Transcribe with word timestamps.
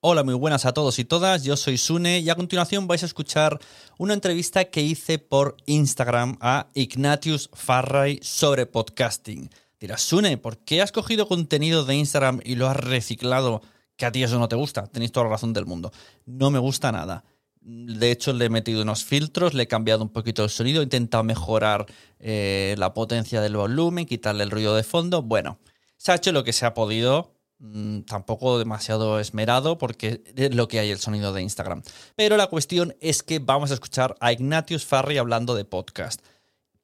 Hola, 0.00 0.22
muy 0.22 0.34
buenas 0.34 0.64
a 0.64 0.72
todos 0.72 1.00
y 1.00 1.04
todas. 1.04 1.42
Yo 1.42 1.56
soy 1.56 1.76
Sune 1.76 2.20
y 2.20 2.30
a 2.30 2.36
continuación 2.36 2.86
vais 2.86 3.02
a 3.02 3.06
escuchar 3.06 3.58
una 3.98 4.14
entrevista 4.14 4.66
que 4.66 4.80
hice 4.80 5.18
por 5.18 5.56
Instagram 5.66 6.38
a 6.40 6.68
Ignatius 6.74 7.50
Farray 7.52 8.20
sobre 8.22 8.66
podcasting. 8.66 9.50
Dirás, 9.80 10.02
Sune, 10.02 10.38
¿por 10.38 10.58
qué 10.58 10.82
has 10.82 10.92
cogido 10.92 11.26
contenido 11.26 11.84
de 11.84 11.96
Instagram 11.96 12.40
y 12.44 12.54
lo 12.54 12.68
has 12.68 12.76
reciclado? 12.76 13.60
Que 13.96 14.06
a 14.06 14.12
ti 14.12 14.22
eso 14.22 14.38
no 14.38 14.48
te 14.48 14.54
gusta. 14.54 14.86
Tenéis 14.86 15.10
toda 15.10 15.24
la 15.24 15.30
razón 15.30 15.52
del 15.52 15.66
mundo. 15.66 15.90
No 16.26 16.52
me 16.52 16.60
gusta 16.60 16.92
nada. 16.92 17.24
De 17.60 18.12
hecho, 18.12 18.32
le 18.32 18.44
he 18.44 18.50
metido 18.50 18.82
unos 18.82 19.02
filtros, 19.02 19.52
le 19.52 19.64
he 19.64 19.66
cambiado 19.66 20.04
un 20.04 20.10
poquito 20.10 20.44
el 20.44 20.50
sonido, 20.50 20.80
he 20.80 20.84
intentado 20.84 21.24
mejorar 21.24 21.86
eh, 22.20 22.76
la 22.78 22.94
potencia 22.94 23.40
del 23.40 23.56
volumen, 23.56 24.06
quitarle 24.06 24.44
el 24.44 24.52
ruido 24.52 24.76
de 24.76 24.84
fondo. 24.84 25.22
Bueno, 25.22 25.58
se 25.96 26.12
ha 26.12 26.14
hecho 26.14 26.30
lo 26.30 26.44
que 26.44 26.52
se 26.52 26.66
ha 26.66 26.72
podido 26.72 27.34
Mm, 27.60 28.02
tampoco 28.02 28.56
demasiado 28.56 29.18
esmerado 29.18 29.78
porque 29.78 30.22
es 30.36 30.54
lo 30.54 30.68
que 30.68 30.78
hay 30.78 30.90
el 30.90 31.00
sonido 31.00 31.32
de 31.32 31.42
Instagram. 31.42 31.82
Pero 32.14 32.36
la 32.36 32.46
cuestión 32.46 32.94
es 33.00 33.24
que 33.24 33.40
vamos 33.40 33.72
a 33.72 33.74
escuchar 33.74 34.14
a 34.20 34.32
Ignatius 34.32 34.86
Farri 34.86 35.18
hablando 35.18 35.56
de 35.56 35.64
podcast. 35.64 36.22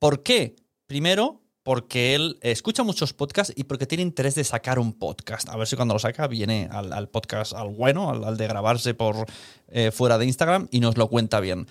¿Por 0.00 0.24
qué? 0.24 0.56
Primero, 0.86 1.42
porque 1.62 2.16
él 2.16 2.38
escucha 2.42 2.82
muchos 2.82 3.12
podcasts 3.12 3.52
y 3.56 3.64
porque 3.64 3.86
tiene 3.86 4.02
interés 4.02 4.34
de 4.34 4.42
sacar 4.42 4.80
un 4.80 4.92
podcast. 4.92 5.48
A 5.48 5.56
ver 5.56 5.68
si 5.68 5.76
cuando 5.76 5.94
lo 5.94 6.00
saca 6.00 6.26
viene 6.26 6.68
al, 6.72 7.08
podcast, 7.08 7.52
al 7.52 7.68
bueno, 7.68 8.10
al, 8.10 8.36
de 8.36 8.48
grabarse 8.48 8.94
por 8.94 9.26
eh, 9.68 9.92
fuera 9.92 10.18
de 10.18 10.26
Instagram 10.26 10.66
y 10.72 10.80
nos 10.80 10.98
lo 10.98 11.08
cuenta 11.08 11.38
bien. 11.38 11.68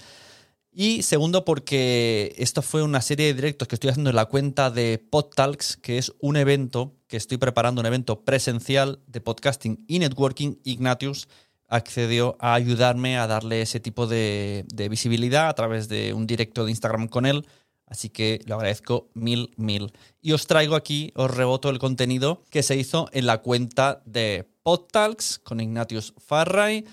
Y 0.75 1.03
segundo, 1.03 1.45
porque 1.45 2.34
esto 2.39 2.63
fue 2.63 2.81
una 2.81 3.01
serie 3.01 3.28
de 3.28 3.35
directos 3.35 3.67
que 3.67 3.75
estoy 3.75 3.91
haciendo 3.91 4.09
en 4.09 4.16
la 4.16 4.25
cuenta 4.25 4.72
de 4.72 4.97
PodTalks, 4.97 5.78
que 5.78 6.00
es 6.00 6.13
un 6.19 6.35
evento 6.35 6.95
que 7.07 7.17
estoy 7.17 7.38
preparando, 7.38 7.81
un 7.81 7.85
evento 7.85 8.22
presencial 8.22 9.00
de 9.06 9.22
podcasting 9.22 9.85
y 9.88 10.00
networking. 10.00 10.56
Ignatius 10.63 11.28
accedió 11.67 12.38
a 12.39 12.56
ayudarme 12.56 13.19
a 13.19 13.28
darle 13.28 13.62
ese 13.62 13.79
tipo 13.79 14.07
de, 14.07 14.66
visibilidad 14.89 15.47
a 15.47 15.53
través 15.53 15.89
de 15.89 16.12
un 16.13 16.25
directo 16.25 16.66
de 16.66 16.72
Instagram 16.72 17.07
con 17.07 17.28
él. 17.28 17.45
Así 17.85 18.09
que 18.09 18.41
lo 18.47 18.56
agradezco 18.56 19.12
mil, 19.13 19.51
mil. 19.57 19.94
Y 20.23 20.31
os 20.31 20.47
traigo 20.47 20.73
aquí, 20.75 21.12
os 21.16 21.29
reboto 21.29 21.69
el 21.69 21.78
contenido 21.78 22.44
que 22.50 22.63
se 22.63 22.75
hizo 22.75 23.09
en 23.12 23.28
la 23.28 23.44
cuenta 23.44 24.01
de 24.06 24.50
PodTalks 24.63 25.38
con 25.38 25.59
Ignatius 25.59 26.16
Farray 26.17 26.85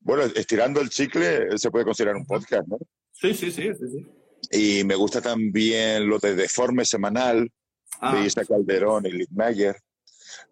bueno, 0.00 0.22
estirando 0.34 0.80
el 0.80 0.88
chicle 0.88 1.58
se 1.58 1.70
puede 1.70 1.84
considerar 1.84 2.16
un 2.16 2.24
podcast, 2.24 2.66
¿no? 2.66 2.78
Sí, 3.12 3.34
sí, 3.34 3.50
sí, 3.50 3.68
sí. 3.74 4.06
Y 4.50 4.84
me 4.84 4.94
gusta 4.94 5.20
también 5.20 6.08
lo 6.08 6.18
de 6.18 6.34
Deforme 6.34 6.86
Semanal, 6.86 7.42
de 7.42 7.50
ah. 8.00 8.24
Isa 8.24 8.42
Calderón 8.46 9.04
y 9.04 9.12
Liz 9.12 9.30
Mayer. 9.30 9.76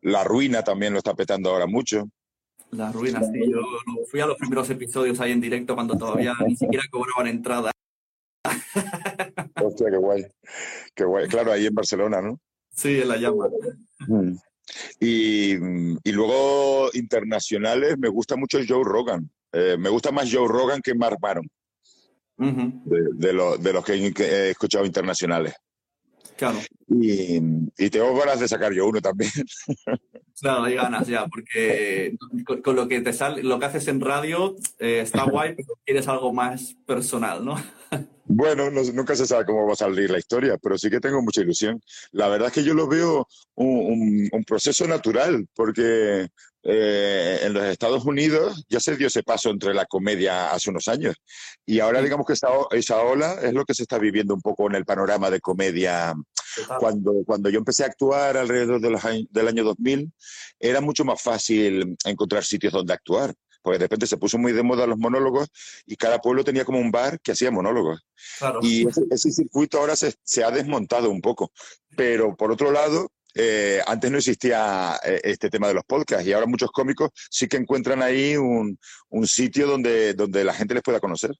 La 0.03 0.25
Ruina 0.25 0.63
también 0.63 0.93
lo 0.93 0.99
está 0.99 1.15
petando 1.15 1.49
ahora 1.49 1.67
mucho. 1.67 2.07
La 2.73 2.93
Ruina, 2.93 3.23
sí. 3.23 3.51
Yo 3.51 3.63
fui 4.11 4.21
a 4.21 4.27
los 4.27 4.37
primeros 4.37 4.69
episodios 4.69 5.21
ahí 5.21 5.33
en 5.33 5.41
directo 5.41 5.75
cuando 5.75 5.97
todavía 5.97 6.35
ni 6.47 6.55
siquiera 6.55 6.85
cobraban 6.91 7.29
entrada. 7.29 7.71
Hostia, 9.77 9.91
qué 9.91 9.99
guay. 9.99 10.27
Qué 10.95 11.05
guay. 11.05 11.29
Claro, 11.29 11.53
ahí 11.53 11.67
en 11.67 11.75
Barcelona, 11.75 12.23
¿no? 12.23 12.41
Sí, 12.71 13.01
en 13.01 13.09
la 13.09 13.17
llama. 13.19 13.49
Mm. 14.09 14.37
Y, 15.01 15.55
luego 16.13 16.89
internacionales, 16.95 17.99
me 17.99 18.09
gusta 18.09 18.37
mucho 18.37 18.59
Joe 18.67 18.83
Rogan. 18.83 19.31
Eh, 19.53 19.77
me 19.79 19.91
gusta 19.91 20.11
más 20.13 20.33
Joe 20.33 20.49
Rogan 20.49 20.81
que 20.81 20.95
Mark 20.95 21.19
Maron. 21.21 21.47
de, 22.39 23.33
los 23.33 23.85
que 23.85 24.13
he 24.19 24.51
escuchado 24.51 24.87
internacionales. 24.87 25.55
Claro. 26.39 26.59
Y, 26.89 27.37
y 27.77 27.91
tengo 27.91 28.17
ganas 28.17 28.41
de 28.41 28.49
sacar 28.49 28.73
yo 28.73 28.87
uno 28.87 29.01
también. 29.03 29.31
Claro, 30.39 30.65
hay 30.65 30.75
ganas 30.75 31.07
ya, 31.07 31.27
porque 31.29 32.15
con, 32.63 32.77
lo 32.77 32.87
que 32.89 33.01
te 33.01 33.15
sale, 33.15 33.43
lo 33.43 33.59
que 33.59 33.65
haces 33.65 33.89
en 33.89 34.03
radio 34.03 34.55
eh, 34.79 35.01
está 35.01 35.25
guay, 35.25 35.55
pero 35.55 35.79
quieres 35.83 36.09
algo 36.09 36.31
más 36.31 36.77
personal, 36.87 37.43
¿no? 37.43 37.57
Bueno, 38.29 38.71
nunca 38.71 39.15
se 39.15 39.27
sabe 39.27 39.45
cómo 39.45 39.67
va 39.67 39.75
a 39.75 39.77
salir 39.77 40.11
la 40.11 40.19
historia, 40.19 40.59
pero 40.61 40.77
sí 40.77 40.91
que 40.91 40.99
tengo 40.99 41.23
mucha 41.23 41.43
ilusión. 41.43 41.81
La 42.11 42.29
verdad 42.29 42.49
es 42.49 42.55
que 42.55 42.65
yo 42.65 42.75
lo 42.75 42.89
veo 42.89 43.29
un, 43.55 44.29
proceso 44.45 44.87
natural, 44.89 45.47
porque 45.55 46.29
eh, 46.65 47.41
en 47.43 47.53
los 47.53 47.65
Estados 47.65 48.05
Unidos 48.05 48.65
ya 48.69 48.81
se 48.81 48.97
dio 48.97 49.07
ese 49.07 49.23
paso 49.23 49.51
entre 49.51 49.75
la 49.75 49.87
comedia 49.87 50.51
hace 50.51 50.71
unos 50.71 50.89
años. 50.89 51.15
Y 51.65 51.79
ahora 51.79 52.03
digamos 52.03 52.27
que 52.27 52.33
esa, 52.33 52.49
esa 52.73 53.01
ola 53.01 53.35
es 53.43 53.53
lo 53.53 53.65
que 53.65 53.75
se 53.75 53.85
está 53.85 53.99
viviendo 53.99 54.35
un 54.35 54.41
poco 54.41 54.67
en 54.67 54.75
el 54.75 54.85
panorama 54.85 55.31
de 55.31 55.41
comedia. 55.41 56.13
Cuando, 56.81 57.13
cuando 57.27 57.51
yo 57.51 57.59
empecé 57.59 57.85
a 57.85 57.89
actuar 57.89 58.37
alrededor 58.37 58.81
del 58.81 59.49
año 59.49 59.63
2000, 59.63 60.11
era 60.59 60.81
mucho 60.81 61.05
más 61.05 61.23
fácil 61.23 61.97
encontrar 62.05 62.45
sitios 62.45 62.73
donde 62.73 62.95
actuar 62.95 63.35
porque 63.67 63.79
de 63.81 63.85
repente 63.87 64.07
se 64.07 64.17
puso 64.17 64.39
muy 64.39 64.53
de 64.53 64.63
moda 64.63 64.87
los 64.87 64.97
monólogos 64.97 65.49
y 65.87 65.97
cada 65.97 66.21
pueblo 66.21 66.45
tenía 66.45 66.65
como 66.65 66.79
un 66.79 66.93
bar 66.93 67.19
que 67.21 67.33
hacía 67.33 67.51
monólogos. 67.51 68.07
Y 68.63 68.87
ese, 69.11 69.33
circuito 69.33 69.81
ahora 69.81 69.97
se, 69.97 70.45
ha 70.45 70.53
desmontado 70.53 71.11
un 71.11 71.21
poco. 71.21 71.51
Pero 71.97 72.37
por 72.37 72.53
otro 72.53 72.71
lado, 72.71 73.11
eh, 73.35 73.81
antes 73.85 74.09
no 74.09 74.19
existía 74.19 75.01
eh, 75.05 75.21
este 75.25 75.51
tema 75.51 75.67
de 75.67 75.75
los 75.75 75.83
podcasts 75.83 76.25
y 76.25 76.33
ahora 76.33 76.47
muchos 76.47 76.71
cómicos 76.71 77.11
sí 77.29 77.49
que 77.49 77.57
encuentran 77.57 78.03
ahí 78.03 78.37
un, 78.37 78.79
sitio 79.25 79.67
donde, 79.67 80.15
donde 80.15 80.45
la 80.45 80.55
gente 80.55 80.75
les 80.75 80.85
pueda 80.85 81.01
conocer. 81.01 81.33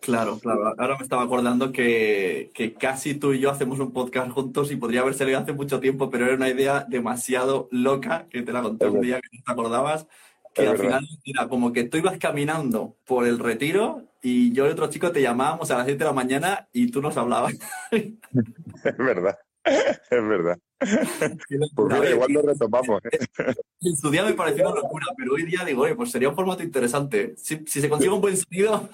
Claro, 0.00 0.38
claro. 0.38 0.74
Ahora 0.78 0.96
me 0.96 1.02
estaba 1.02 1.24
acordando 1.24 1.72
que, 1.72 2.52
que, 2.54 2.74
casi 2.74 3.14
tú 3.14 3.32
y 3.32 3.40
yo 3.40 3.50
hacemos 3.50 3.80
un 3.80 3.92
podcast 3.92 4.30
juntos 4.30 4.70
y 4.70 4.76
podría 4.76 5.00
haber 5.00 5.14
salido 5.14 5.40
hace 5.40 5.52
mucho 5.52 5.80
tiempo, 5.80 6.08
pero 6.08 6.26
era 6.26 6.36
una 6.36 6.48
idea 6.48 6.86
demasiado 6.88 7.66
loca 7.72 8.28
que 8.30 8.42
te 8.42 8.52
la 8.52 8.62
conté 8.62 8.86
un 8.86 9.00
día 9.00 9.20
que 9.20 9.36
no 9.36 9.42
te 9.44 9.52
acordabas 9.52 10.06
que 10.58 10.68
al 10.68 10.78
final 10.78 11.08
era 11.24 11.48
como 11.48 11.72
que 11.72 11.84
tú 11.84 11.96
ibas 11.96 12.18
caminando 12.18 12.96
por 13.04 13.26
el 13.26 13.38
retiro 13.38 14.02
y 14.22 14.52
yo 14.52 14.66
y 14.66 14.70
otro 14.70 14.90
chico 14.90 15.12
te 15.12 15.22
llamábamos 15.22 15.70
a 15.70 15.78
las 15.78 15.86
7 15.86 15.98
de 15.98 16.04
la 16.04 16.12
mañana 16.12 16.68
y 16.72 16.90
tú 16.90 17.00
nos 17.00 17.16
hablabas. 17.16 17.54
es 17.90 18.96
verdad, 18.98 19.38
es 19.64 20.28
verdad. 20.28 20.58
Pues 21.74 22.10
igual 22.10 22.32
lo 22.32 22.42
retomamos. 22.42 23.02
¿eh? 23.04 23.18
En 23.80 23.96
su 23.96 24.10
día 24.10 24.24
me 24.24 24.34
pareció 24.34 24.68
una 24.68 24.80
locura, 24.80 25.06
pero 25.16 25.34
hoy 25.34 25.44
día 25.44 25.64
digo, 25.64 25.82
oye, 25.82 25.94
pues 25.94 26.10
sería 26.10 26.28
un 26.28 26.34
formato 26.34 26.62
interesante. 26.62 27.34
Si, 27.36 27.64
se 27.66 27.88
consigue 27.88 28.12
un 28.12 28.20
buen 28.20 28.36
sonido. 28.36 28.88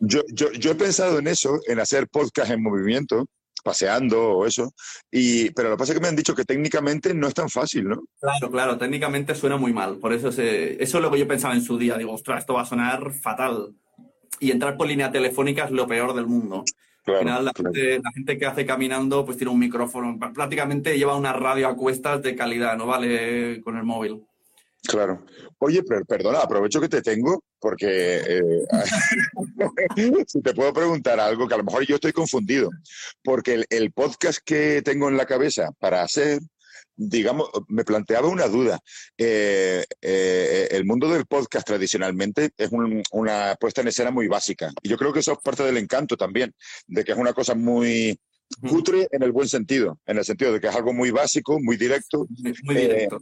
yo, 0.00 0.22
yo, 0.28 0.52
yo 0.52 0.72
he 0.72 0.74
pensado 0.74 1.18
en 1.18 1.28
eso, 1.28 1.60
en 1.66 1.80
hacer 1.80 2.08
podcast 2.08 2.50
en 2.50 2.62
movimiento, 2.62 3.26
paseando 3.68 4.30
o 4.30 4.46
eso. 4.46 4.72
Y, 5.10 5.50
pero 5.50 5.68
lo 5.68 5.76
que 5.76 5.80
pasa 5.80 5.92
es 5.92 5.98
que 5.98 6.02
me 6.02 6.08
han 6.08 6.16
dicho 6.16 6.34
que 6.34 6.46
técnicamente 6.46 7.12
no 7.12 7.28
es 7.28 7.34
tan 7.34 7.50
fácil, 7.50 7.86
¿no? 7.86 8.02
Claro, 8.18 8.50
claro, 8.50 8.78
técnicamente 8.78 9.34
suena 9.34 9.58
muy 9.58 9.74
mal. 9.74 9.98
Por 9.98 10.14
eso, 10.14 10.32
se, 10.32 10.82
eso 10.82 10.96
es 10.96 11.02
lo 11.02 11.10
que 11.10 11.18
yo 11.18 11.28
pensaba 11.28 11.52
en 11.52 11.60
su 11.60 11.76
día. 11.76 11.98
Digo, 11.98 12.14
ostras, 12.14 12.40
esto 12.40 12.54
va 12.54 12.62
a 12.62 12.66
sonar 12.66 13.12
fatal. 13.12 13.74
Y 14.40 14.52
entrar 14.52 14.78
por 14.78 14.88
línea 14.88 15.12
telefónica 15.12 15.64
es 15.64 15.70
lo 15.70 15.86
peor 15.86 16.14
del 16.14 16.26
mundo. 16.26 16.64
Al 17.04 17.18
final, 17.18 17.44
la, 17.44 17.52
gente, 17.54 18.00
la, 18.02 18.12
gente, 18.12 18.38
que 18.38 18.46
hace 18.46 18.64
caminando, 18.64 19.24
pues 19.26 19.36
tiene 19.36 19.52
un 19.52 19.58
micrófono. 19.58 20.18
Prácticamente 20.34 20.96
lleva 20.96 21.16
una 21.16 21.34
radio 21.34 21.68
a 21.68 21.76
cuestas 21.76 22.22
de 22.22 22.34
calidad, 22.34 22.76
no 22.76 22.86
vale 22.86 23.60
con 23.62 23.76
el 23.76 23.84
móvil. 23.84 24.24
Claro. 24.86 25.24
Oye, 25.58 25.82
pero, 25.82 26.04
perdona, 26.06 26.38
aprovecho 26.38 26.80
que 26.80 26.88
te 26.88 27.02
tengo 27.02 27.42
porque 27.60 28.20
eh, 28.26 28.66
si 30.26 30.40
te 30.40 30.54
puedo 30.54 30.72
preguntar 30.72 31.20
algo 31.20 31.48
que 31.48 31.54
a 31.54 31.58
lo 31.58 31.64
mejor 31.64 31.86
yo 31.86 31.96
estoy 31.96 32.12
confundido, 32.12 32.70
porque 33.22 33.64
el, 33.68 33.92
podcast 33.92 34.38
que 34.44 34.82
tengo 34.82 35.08
en 35.08 35.16
la 35.16 35.26
cabeza 35.26 35.70
para 35.78 36.02
hacer, 36.02 36.40
digamos, 36.94 37.48
me 37.68 37.84
planteaba 37.84 38.28
una 38.28 38.46
duda. 38.46 38.78
Eh, 39.16 39.84
eh, 40.00 40.68
el 40.70 40.84
mundo 40.84 41.08
del 41.08 41.26
podcast 41.26 41.66
tradicionalmente 41.66 42.50
es 42.56 42.70
una 43.12 43.54
puesta 43.56 43.80
en 43.80 43.88
escena 43.88 44.10
muy 44.10 44.28
básica 44.28 44.70
y 44.82 44.88
yo 44.88 44.96
creo 44.96 45.12
que 45.12 45.20
eso 45.20 45.32
es 45.32 45.38
parte 45.38 45.64
del 45.64 45.78
encanto 45.78 46.16
también, 46.16 46.54
de 46.86 47.04
que 47.04 47.12
es 47.12 47.18
una 47.18 47.32
cosa 47.32 47.54
muy 47.54 48.18
cutre 48.68 49.08
en 49.10 49.22
el 49.22 49.32
buen 49.32 49.48
sentido, 49.48 49.98
en 50.06 50.18
el 50.18 50.24
sentido 50.24 50.52
de 50.52 50.60
que 50.60 50.68
es 50.68 50.74
algo 50.74 50.92
muy 50.92 51.10
básico, 51.10 51.58
muy 51.60 51.76
directo. 51.76 52.26
Muy 52.62 52.74
directo. 52.74 53.20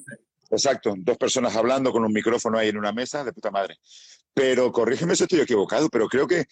Exacto, 0.51 0.95
dos 0.97 1.19
personas 1.19 1.57
hablando 1.57 1.91
con 1.91 2.05
un 2.05 2.13
micrófono 2.13 2.59
ahí 2.59 2.69
en 2.69 2.77
una 2.77 2.93
mesa, 2.93 3.25
de 3.25 3.33
puta 3.33 3.51
madre. 3.51 3.79
Pero 4.37 4.71
corrígeme 4.71 5.17
si 5.17 5.23
estoy 5.23 5.41
equivocado, 5.41 5.89
pero 5.89 6.09
creo 6.09 6.27
que 6.27 6.45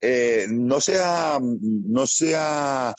eh, 0.00 0.46
no 0.50 0.80
se 0.80 0.98
ha, 1.00 1.38
no 1.40 2.04
se 2.04 2.34
ha 2.34 2.92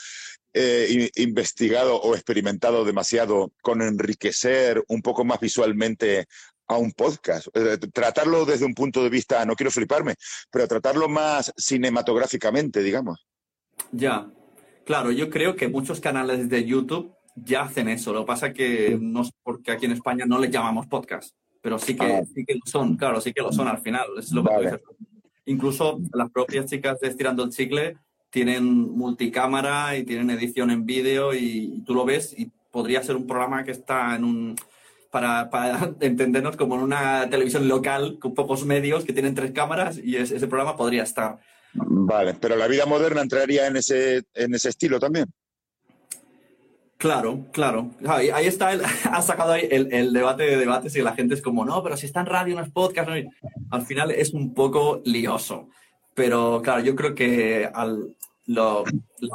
eh, 0.54 1.10
investigado 1.18 2.00
o 2.00 2.16
experimentado 2.16 2.86
demasiado 2.86 3.52
con 3.62 3.82
enriquecer 3.82 4.82
un 4.88 5.02
poco 5.02 5.26
más 5.26 5.42
visualmente 5.42 6.26
a 6.70 6.78
un 6.78 6.94
podcast. 6.94 7.48
Eh, 7.54 7.80
tratarlo 7.92 8.46
desde 8.46 8.66
un 8.66 8.74
punto 8.74 9.04
de 9.04 9.10
vista, 9.10 9.44
no 9.46 9.56
quiero 9.56 9.72
fliparme, 9.72 10.16
pero 10.50 10.70
tratarlo 10.70 11.10
más 11.10 11.52
cinematográficamente, 11.58 12.82
digamos. 12.82 13.28
Ya, 13.92 14.32
claro, 14.86 15.12
yo 15.12 15.30
creo 15.30 15.58
que 15.58 15.68
muchos 15.68 16.00
canales 16.00 16.48
de 16.48 16.64
YouTube 16.64 17.14
ya 17.36 17.64
hacen 17.64 17.90
eso. 17.90 18.14
Lo 18.14 18.22
que 18.22 18.28
pasa 18.28 18.48
es 18.48 18.54
que 18.54 18.98
no 19.02 19.26
sé 19.26 19.32
por 19.44 19.62
qué 19.62 19.72
aquí 19.72 19.86
en 19.86 19.92
España 19.92 20.26
no 20.26 20.40
les 20.40 20.50
llamamos 20.50 20.88
podcast, 20.88 21.36
pero 21.62 21.78
sí 21.80 21.96
que, 21.96 22.06
ah. 22.06 22.22
sí 22.34 22.46
que 22.46 22.56
lo 22.56 22.62
son, 22.66 22.96
claro, 22.96 23.20
sí 23.22 23.34
que 23.34 23.42
lo 23.42 23.52
son 23.52 23.68
al 23.68 23.80
final. 23.80 24.08
Es 24.18 24.32
lo 24.32 24.44
que 24.44 24.80
Incluso 25.46 26.00
las 26.14 26.30
propias 26.30 26.68
chicas 26.68 27.00
de 27.00 27.08
Estirando 27.08 27.44
el 27.44 27.50
Chicle 27.50 27.98
tienen 28.30 28.66
multicámara 28.66 29.98
y 29.98 30.04
tienen 30.04 30.30
edición 30.30 30.70
en 30.70 30.86
vídeo 30.86 31.34
y, 31.34 31.84
tú 31.86 31.96
lo 31.96 32.06
ves 32.06 32.36
y 32.38 32.52
podría 32.72 33.02
ser 33.02 33.16
un 33.16 33.26
programa 33.26 33.64
que 33.64 33.72
está 33.72 34.16
en 34.16 34.24
un... 34.24 34.56
Para, 35.10 35.50
para 35.50 35.92
entendernos 36.02 36.56
como 36.56 36.76
en 36.76 36.82
una 36.82 37.28
televisión 37.32 37.68
local 37.68 38.20
con 38.20 38.36
pocos 38.36 38.64
medios 38.64 39.06
que 39.06 39.14
tienen 39.14 39.34
tres 39.34 39.52
cámaras 39.52 39.98
y 39.98 40.18
ese 40.18 40.48
programa 40.48 40.78
podría 40.78 41.02
estar. 41.02 41.40
Vale, 41.74 42.36
pero 42.40 42.56
la 42.56 42.68
vida 42.68 42.86
moderna 42.86 43.22
entraría 43.22 43.66
en 43.66 43.76
ese, 43.76 44.24
en 44.36 44.54
ese 44.54 44.70
estilo 44.70 45.00
también. 45.00 45.26
Claro, 47.00 47.46
claro. 47.54 47.92
Ahí, 48.06 48.46
está, 48.46 48.74
el, 48.74 48.82
ha 49.10 49.22
sacado 49.22 49.54
ahí 49.54 49.66
el, 49.72 50.12
debate 50.12 50.44
de 50.44 50.58
debates 50.58 50.98
y 50.98 51.02
la 51.02 51.14
gente 51.14 51.34
es 51.34 51.42
como, 51.42 51.64
no, 51.64 51.82
pero 51.82 51.96
si 51.96 52.06
está 52.06 52.20
en 52.20 52.26
radio, 52.26 52.56
no 52.56 52.62
es 52.62 52.72
podcast. 52.72 53.10
Al 53.72 53.82
final 53.84 54.12
es 54.12 54.34
un 54.34 54.54
poco 54.54 55.02
lioso. 55.06 55.70
Pero 56.14 56.62
claro, 56.62 56.82
yo 56.82 56.98
creo 56.98 57.16
que 57.16 57.70
al, 57.74 58.18
la 58.48 58.84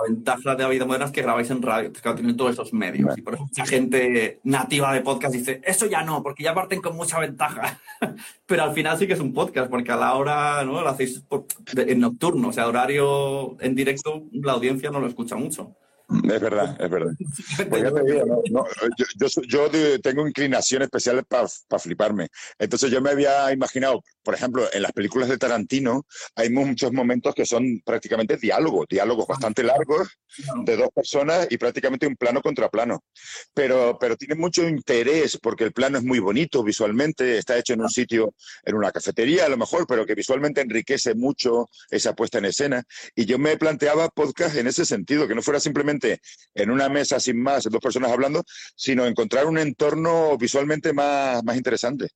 ventaja 0.06 0.54
de 0.54 0.62
la 0.62 0.68
vida 0.68 0.84
moderna 0.84 1.06
es 1.06 1.12
que 1.12 1.22
grabáis 1.22 1.48
en 1.48 1.62
radio, 1.62 1.90
que 1.90 2.00
tienen 2.12 2.36
todos 2.36 2.52
esos 2.52 2.74
medios. 2.74 3.16
Y 3.16 3.22
por 3.22 3.32
eso 3.32 3.44
mucha 3.44 3.64
gente 3.64 4.40
nativa 4.44 4.92
de 4.92 5.00
podcast 5.00 5.34
dice, 5.34 5.62
eso 5.64 5.86
ya 5.86 6.02
no, 6.02 6.22
porque 6.22 6.44
ya 6.44 6.52
parten 6.52 6.82
con 6.82 6.94
mucha 6.94 7.18
ventaja. 7.18 7.80
Pero 8.46 8.62
al 8.62 8.74
final 8.74 8.98
sí 8.98 9.06
que 9.06 9.14
es 9.14 9.20
un 9.20 9.32
podcast, 9.32 9.70
porque 9.70 9.90
a 9.90 9.96
la 9.96 10.12
hora, 10.16 10.62
¿no? 10.64 10.82
Lo 10.82 10.88
hacéis 10.90 11.24
en 11.74 11.98
nocturno, 11.98 12.48
o 12.48 12.52
sea, 12.52 12.68
horario 12.68 13.56
en 13.60 13.74
directo, 13.74 14.24
la 14.32 14.52
audiencia 14.52 14.90
no 14.90 15.00
lo 15.00 15.06
escucha 15.06 15.36
mucho. 15.36 15.74
Es 16.08 16.40
verdad, 16.40 16.76
es 16.78 16.90
verdad. 16.90 17.12
Pues 17.70 17.82
yo, 19.48 19.70
tengo 20.02 20.28
inclinación 20.28 20.82
especial 20.82 21.24
para 21.24 21.48
fliparme. 21.78 22.28
Entonces 22.58 22.90
yo 22.90 23.00
me 23.00 23.10
había 23.10 23.50
imaginado, 23.52 24.02
por 24.22 24.34
ejemplo, 24.34 24.66
en 24.72 24.82
las 24.82 24.92
películas 24.92 25.28
de 25.28 25.38
Tarantino 25.38 26.06
hay 26.36 26.50
muchos 26.50 26.92
momentos 26.92 27.34
que 27.34 27.46
son 27.46 27.80
prácticamente 27.84 28.36
diálogos, 28.36 28.86
diálogos 28.88 29.26
bastante 29.26 29.62
largos 29.62 30.18
de 30.64 30.76
dos 30.76 30.88
personas 30.94 31.46
y 31.50 31.56
prácticamente 31.56 32.06
un 32.06 32.16
plano 32.16 32.42
contra 32.42 32.68
plano. 32.68 33.02
Pero, 33.54 33.96
pero 33.98 34.16
tiene 34.16 34.34
mucho 34.34 34.68
interés 34.68 35.38
porque 35.40 35.64
el 35.64 35.72
plano 35.72 35.98
es 35.98 36.04
muy 36.04 36.18
bonito 36.18 36.62
visualmente, 36.62 37.38
está 37.38 37.56
hecho 37.56 37.72
en 37.72 37.80
un 37.80 37.90
sitio, 37.90 38.34
en 38.64 38.74
una 38.74 38.92
cafetería 38.92 39.46
a 39.46 39.48
lo 39.48 39.56
mejor, 39.56 39.86
pero 39.86 40.04
que 40.04 40.14
visualmente 40.14 40.60
enriquece 40.60 41.14
mucho 41.14 41.70
esa 41.90 42.14
puesta 42.14 42.38
en 42.38 42.46
escena. 42.46 42.82
Y 43.14 43.24
yo 43.24 43.38
me 43.38 43.56
planteaba 43.56 44.08
podcast 44.08 44.56
en 44.56 44.66
ese 44.66 44.84
sentido, 44.84 45.26
que 45.26 45.34
no 45.34 45.42
fuera 45.42 45.60
simplemente 45.60 45.93
en 46.54 46.70
una 46.70 46.88
mesa 46.88 47.20
sin 47.20 47.42
más, 47.42 47.64
dos 47.64 47.80
personas 47.80 48.10
hablando, 48.10 48.42
sino 48.74 49.06
encontrar 49.06 49.46
un 49.46 49.58
entorno 49.58 50.36
visualmente 50.38 50.92
más, 50.92 51.42
más 51.44 51.56
interesante. 51.56 52.08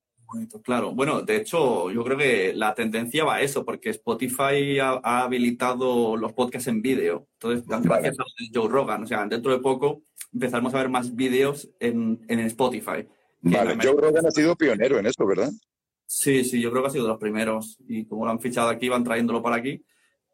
Claro, 0.63 0.93
bueno, 0.93 1.23
de 1.23 1.37
hecho, 1.37 1.89
yo 1.89 2.03
creo 2.03 2.17
que 2.17 2.53
la 2.53 2.75
tendencia 2.75 3.23
va 3.23 3.35
a 3.35 3.41
eso, 3.41 3.65
porque 3.65 3.89
Spotify 3.89 4.77
ha, 4.79 5.23
habilitado 5.23 6.15
los 6.15 6.33
podcasts 6.33 6.67
en 6.67 6.83
vídeo. 6.83 7.27
Entonces, 7.33 7.65
gracias 7.67 8.19
a 8.19 8.23
Joe 8.53 8.69
Rogan, 8.69 9.03
o 9.03 9.07
sea, 9.07 9.25
dentro 9.25 9.51
de 9.51 9.59
poco 9.59 10.03
empezaremos 10.31 10.73
a 10.75 10.77
ver 10.77 10.89
más 10.89 11.15
vídeos 11.15 11.69
en, 11.79 12.23
en 12.27 12.39
Spotify. 12.41 13.07
Vale, 13.41 13.77
Joe 13.81 13.99
Rogan 13.99 14.25
ha 14.25 14.31
sido 14.31 14.55
pionero 14.55 14.99
en 14.99 15.07
esto, 15.07 15.25
¿verdad? 15.25 15.49
Sí, 16.05 16.43
sí, 16.43 16.61
yo 16.61 16.71
creo 16.71 16.83
que 16.83 16.89
ha 16.89 16.91
sido 16.91 17.05
de 17.05 17.09
los 17.09 17.19
primeros. 17.19 17.77
Y 17.87 18.05
como 18.05 18.25
lo 18.25 18.31
han 18.31 18.39
fichado 18.39 18.69
aquí, 18.69 18.89
van 18.89 19.03
trayéndolo 19.03 19.41
para 19.41 19.57
aquí. 19.57 19.83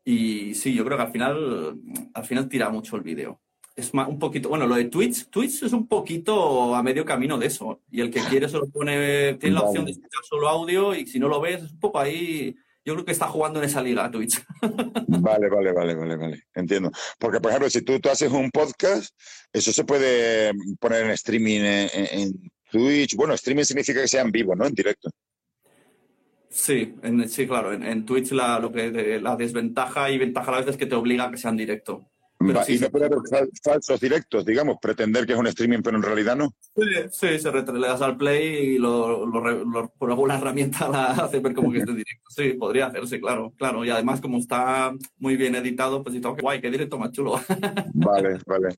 Y 0.06 0.54
sí, 0.54 0.74
yo 0.74 0.86
creo 0.86 0.98
que 0.98 1.04
al 1.04 1.12
final, 1.12 1.82
al 2.14 2.24
final 2.24 2.48
tira 2.48 2.70
mucho 2.70 2.96
el 2.96 3.02
vídeo 3.02 3.42
es 3.76 3.92
un 3.94 4.18
poquito, 4.18 4.48
bueno, 4.48 4.66
lo 4.66 4.76
de 4.76 4.86
Twitch, 4.86 5.28
Twitch 5.30 5.64
es 5.64 5.74
un 5.74 5.86
poquito 5.88 6.74
a 6.74 6.82
medio 6.82 7.04
camino 7.04 7.38
de 7.38 7.48
eso. 7.48 7.82
Y 7.92 8.00
el 8.00 8.10
que 8.10 8.22
quiere 8.22 8.48
solo 8.48 8.70
pone, 8.70 9.34
tiene 9.34 9.56
la 9.56 9.64
opción 9.64 9.84
de 9.84 9.92
escuchar 9.92 10.24
solo 10.24 10.48
audio 10.48 10.96
y 10.96 11.06
si 11.06 11.20
no 11.20 11.28
lo 11.28 11.42
ves, 11.42 11.62
es 11.62 11.72
un 11.72 11.80
poco 11.80 12.00
ahí 12.00 12.56
yo 12.86 12.94
creo 12.94 13.04
que 13.04 13.12
está 13.12 13.28
jugando 13.28 13.60
en 13.60 13.66
esa 13.66 13.82
liga 13.82 14.10
Twitch. 14.12 14.42
Vale, 15.08 15.50
vale, 15.50 15.72
vale, 15.74 15.96
vale, 15.96 16.16
vale. 16.16 16.44
Entiendo. 16.54 16.92
Porque, 17.18 17.40
por 17.40 17.50
ejemplo, 17.50 17.70
si 17.70 17.82
tú, 17.82 18.00
tú 18.00 18.10
haces 18.10 18.32
un 18.32 18.52
podcast, 18.52 19.16
eso 19.52 19.72
se 19.74 19.84
puede 19.84 20.54
poner 20.80 21.06
en 21.06 21.12
streaming 21.12 21.62
en, 21.64 22.52
Twitch. 22.72 23.16
Bueno, 23.16 23.34
streaming 23.34 23.64
significa 23.64 24.02
que 24.02 24.08
sea 24.08 24.22
en 24.22 24.32
vivo, 24.32 24.56
¿no? 24.56 24.68
En 24.68 24.74
directo. 24.74 25.10
Sí, 26.50 26.96
en, 27.04 27.28
sí, 27.30 27.48
claro. 27.48 27.74
En, 27.74 28.06
Twitch 28.06 28.32
la, 28.32 28.60
lo 28.60 28.72
que, 28.72 29.20
la 29.20 29.36
desventaja 29.36 30.10
y 30.10 30.18
ventaja 30.18 30.50
a 30.50 30.52
la 30.54 30.60
vez 30.60 30.70
es 30.70 30.78
que 30.78 30.86
te 30.86 30.96
obliga 30.96 31.26
a 31.26 31.32
que 31.32 31.38
sea 31.38 31.52
en 31.52 31.58
directo 31.58 32.10
y 32.40 32.78
no 32.80 32.90
puede 32.90 33.06
haber 33.06 33.20
falsos 33.64 34.00
directos, 34.00 34.46
digamos, 34.46 34.78
pretender 34.82 35.26
que 35.26 35.34
es 35.34 35.40
un 35.40 35.48
streaming, 35.48 35.82
pero 35.82 35.98
en 35.98 36.04
realidad 36.04 36.36
no. 36.36 36.54
Sí, 36.76 36.84
sí 37.12 37.40
se 37.40 37.52
le 37.52 37.88
das 37.88 38.02
al 38.02 38.18
play 38.18 38.76
y 38.76 38.78
lo, 38.78 39.26
por 39.98 40.10
alguna 40.10 40.38
herramienta 40.38 40.90
la 40.90 41.12
hace 41.12 41.40
ver 41.40 41.54
como 41.54 41.72
que 41.72 41.80
es 41.80 41.86
directo. 41.86 42.30
Sí, 42.30 42.54
podría 42.54 42.88
hacerse, 42.88 43.20
claro, 43.20 43.54
claro. 43.58 43.86
Y 43.86 43.90
además, 43.90 44.20
como 44.20 44.38
está 44.38 44.94
muy 45.18 45.38
bien 45.38 45.56
editado, 45.56 46.04
pues 46.04 46.20
todo, 46.22 46.36
que 46.36 46.42
guay, 46.42 46.62
qué 46.62 46.70
directo 46.70 46.98
más 46.98 47.12
chulo. 47.12 47.36
Vale, 47.94 48.40
vale. 48.46 48.76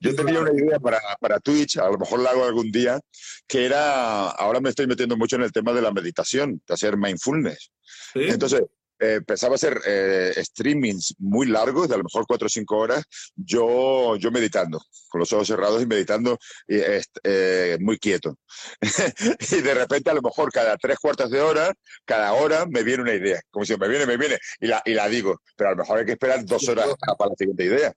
Yo 0.00 0.14
tenía 0.14 0.40
una 0.40 0.52
idea 0.52 0.78
para, 0.78 0.98
para 1.20 1.40
Twitch, 1.40 1.78
a 1.78 1.90
lo 1.90 1.98
mejor 1.98 2.20
la 2.20 2.30
hago 2.30 2.44
algún 2.44 2.70
día, 2.70 3.00
que 3.46 3.64
era, 3.64 4.30
ahora 4.30 4.60
me 4.60 4.70
estoy 4.70 4.86
metiendo 4.86 5.16
mucho 5.16 5.36
en 5.36 5.42
el 5.42 5.52
tema 5.52 5.72
de 5.72 5.82
la 5.82 5.92
meditación, 5.92 6.62
de 6.66 6.74
hacer 6.74 6.96
mindfulness. 6.96 7.72
Entonces, 8.14 8.62
eh, 9.00 9.14
empezaba 9.14 9.54
a 9.54 9.56
hacer 9.56 9.80
eh, 9.86 10.32
streamings 10.36 11.14
muy 11.18 11.46
largos, 11.46 11.88
de 11.88 11.94
a 11.94 11.98
lo 11.98 12.04
mejor 12.04 12.26
cuatro 12.26 12.46
o 12.46 12.48
cinco 12.48 12.78
horas, 12.78 13.04
yo, 13.36 14.16
yo 14.16 14.30
meditando, 14.30 14.80
con 15.08 15.20
los 15.20 15.32
ojos 15.32 15.48
cerrados 15.48 15.82
y 15.82 15.86
meditando 15.86 16.38
eh, 16.66 17.76
muy 17.80 17.98
quieto. 17.98 18.38
y 19.52 19.60
de 19.60 19.74
repente, 19.74 20.10
a 20.10 20.14
lo 20.14 20.22
mejor 20.22 20.52
cada 20.52 20.76
tres 20.76 20.98
cuartos 20.98 21.30
de 21.30 21.40
hora, 21.40 21.72
cada 22.04 22.32
hora 22.32 22.66
me 22.66 22.82
viene 22.82 23.02
una 23.02 23.14
idea, 23.14 23.40
como 23.50 23.64
si 23.64 23.76
me 23.76 23.88
viene, 23.88 24.06
me 24.06 24.16
viene, 24.16 24.38
y 24.60 24.66
la, 24.66 24.82
y 24.84 24.94
la 24.94 25.08
digo, 25.08 25.40
pero 25.56 25.70
a 25.70 25.72
lo 25.72 25.78
mejor 25.78 25.98
hay 25.98 26.06
que 26.06 26.12
esperar 26.12 26.44
dos 26.44 26.68
horas 26.68 26.88
para 27.18 27.30
la 27.30 27.36
siguiente 27.36 27.64
idea. 27.64 27.94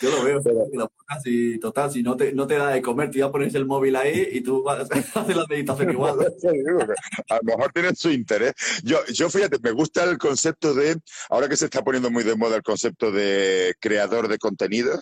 Yo 0.00 0.10
lo 0.10 0.24
veo, 0.24 0.42
pero, 0.42 0.66
lo 0.72 0.88
pones 0.88 1.22
y 1.26 1.58
total, 1.58 1.90
si 1.90 2.02
no 2.02 2.16
te, 2.16 2.32
no 2.32 2.46
te 2.46 2.56
da 2.56 2.70
de 2.70 2.82
comer, 2.82 3.10
tú 3.10 3.18
ya 3.18 3.30
pones 3.30 3.54
el 3.54 3.66
móvil 3.66 3.96
ahí 3.96 4.28
y 4.32 4.40
tú 4.40 4.62
vas 4.62 4.78
a 4.78 4.82
hacer 4.82 5.04
la 5.36 5.46
meditación 5.48 5.90
igual. 5.92 6.18
a 7.28 7.34
lo 7.36 7.42
mejor 7.42 7.72
tiene 7.72 7.94
su 7.94 8.10
interés. 8.10 8.52
Yo, 8.82 8.98
yo 9.12 9.28
fíjate, 9.30 9.58
me 9.62 9.72
gusta 9.72 10.04
el 10.04 10.18
concepto 10.18 10.74
de, 10.74 10.96
ahora 11.30 11.48
que 11.48 11.56
se 11.56 11.66
está 11.66 11.82
poniendo 11.82 12.10
muy 12.10 12.24
de 12.24 12.36
moda 12.36 12.56
el 12.56 12.62
concepto 12.62 13.10
de 13.10 13.74
creador 13.80 14.28
de 14.28 14.38
contenido, 14.38 15.00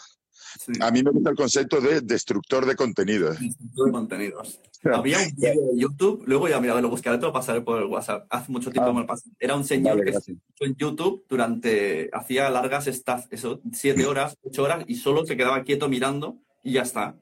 a 0.80 0.90
mí 0.90 1.02
me 1.02 1.10
gusta 1.10 1.30
el 1.30 1.36
concepto 1.36 1.80
de 1.80 2.00
destructor 2.00 2.66
de 2.66 2.76
contenidos. 2.76 3.38
Destructor 3.40 3.86
de 3.86 3.92
contenidos. 3.92 4.60
Había 4.84 5.18
un 5.18 5.34
vídeo 5.36 5.72
de 5.72 5.78
YouTube, 5.78 6.24
luego 6.26 6.48
ya 6.48 6.60
mira, 6.60 6.80
lo 6.80 6.88
buscaré, 6.88 7.18
te 7.18 7.26
lo 7.26 7.32
pasaré 7.32 7.60
por 7.60 7.80
el 7.80 7.86
WhatsApp. 7.86 8.26
Hace 8.30 8.50
mucho 8.50 8.70
tiempo 8.70 8.90
ah. 8.90 8.94
me 8.94 9.00
lo 9.00 9.06
pasé. 9.06 9.30
Era 9.38 9.54
un 9.54 9.64
señor 9.64 10.02
que 10.04 10.12
que 10.12 10.64
en 10.64 10.76
YouTube 10.76 11.24
durante, 11.28 12.10
hacía 12.12 12.50
largas 12.50 12.86
estas, 12.86 13.26
eso, 13.30 13.60
siete 13.72 14.06
horas, 14.06 14.36
ocho 14.42 14.62
horas, 14.62 14.84
y 14.86 14.96
solo 14.96 15.24
se 15.26 15.36
quedaba 15.36 15.62
quieto 15.64 15.88
mirando 15.88 16.38
y 16.62 16.72
ya 16.72 16.82
está. 16.82 17.16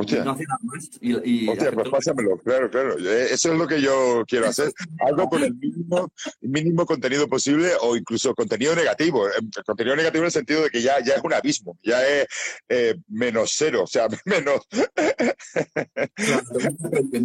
Hostia. 0.00 0.24
No 0.24 0.34
nada 0.34 0.58
más. 0.62 0.90
Y, 1.00 1.48
Hostia, 1.48 1.72
pues 1.72 1.88
pásamelo, 1.88 2.38
claro, 2.38 2.70
claro. 2.70 2.98
Eh, 2.98 3.28
eso 3.30 3.52
es 3.52 3.58
lo 3.58 3.66
que 3.66 3.80
yo 3.82 4.24
quiero 4.26 4.48
hacer. 4.48 4.72
Algo 5.06 5.28
con 5.28 5.42
el 5.42 5.54
mínimo, 5.54 6.12
mínimo 6.40 6.86
contenido 6.86 7.28
posible 7.28 7.72
o 7.82 7.96
incluso 7.96 8.34
contenido 8.34 8.74
negativo. 8.74 9.28
Eh, 9.28 9.32
contenido 9.66 9.96
negativo 9.96 10.22
en 10.22 10.26
el 10.26 10.32
sentido 10.32 10.62
de 10.62 10.70
que 10.70 10.80
ya, 10.80 11.00
ya 11.04 11.14
es 11.14 11.22
un 11.22 11.34
abismo, 11.34 11.78
ya 11.82 12.06
es 12.06 12.26
eh, 12.68 12.96
menos 13.08 13.54
cero, 13.56 13.82
o 13.84 13.86
sea, 13.86 14.08
menos. 14.24 14.66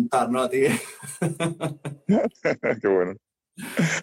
Claro, 0.09 0.31
¿no? 0.31 0.41
A 0.41 0.49
ti. 0.49 0.63
Qué 2.81 2.87
bueno. 2.87 3.15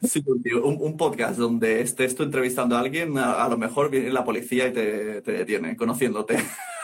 Sí, 0.03 0.23
un, 0.27 0.79
un, 0.81 0.97
podcast 0.97 1.39
donde 1.39 1.83
estés 1.83 2.15
tú 2.15 2.23
entrevistando 2.23 2.77
a 2.77 2.81
alguien, 2.81 3.19
a, 3.19 3.47
lo 3.49 3.59
mejor 3.59 3.91
viene 3.91 4.11
la 4.11 4.25
policía 4.25 4.69
y 4.69 4.73
te, 4.73 5.21
te 5.21 5.33
detiene, 5.33 5.77
conociéndote. 5.77 6.39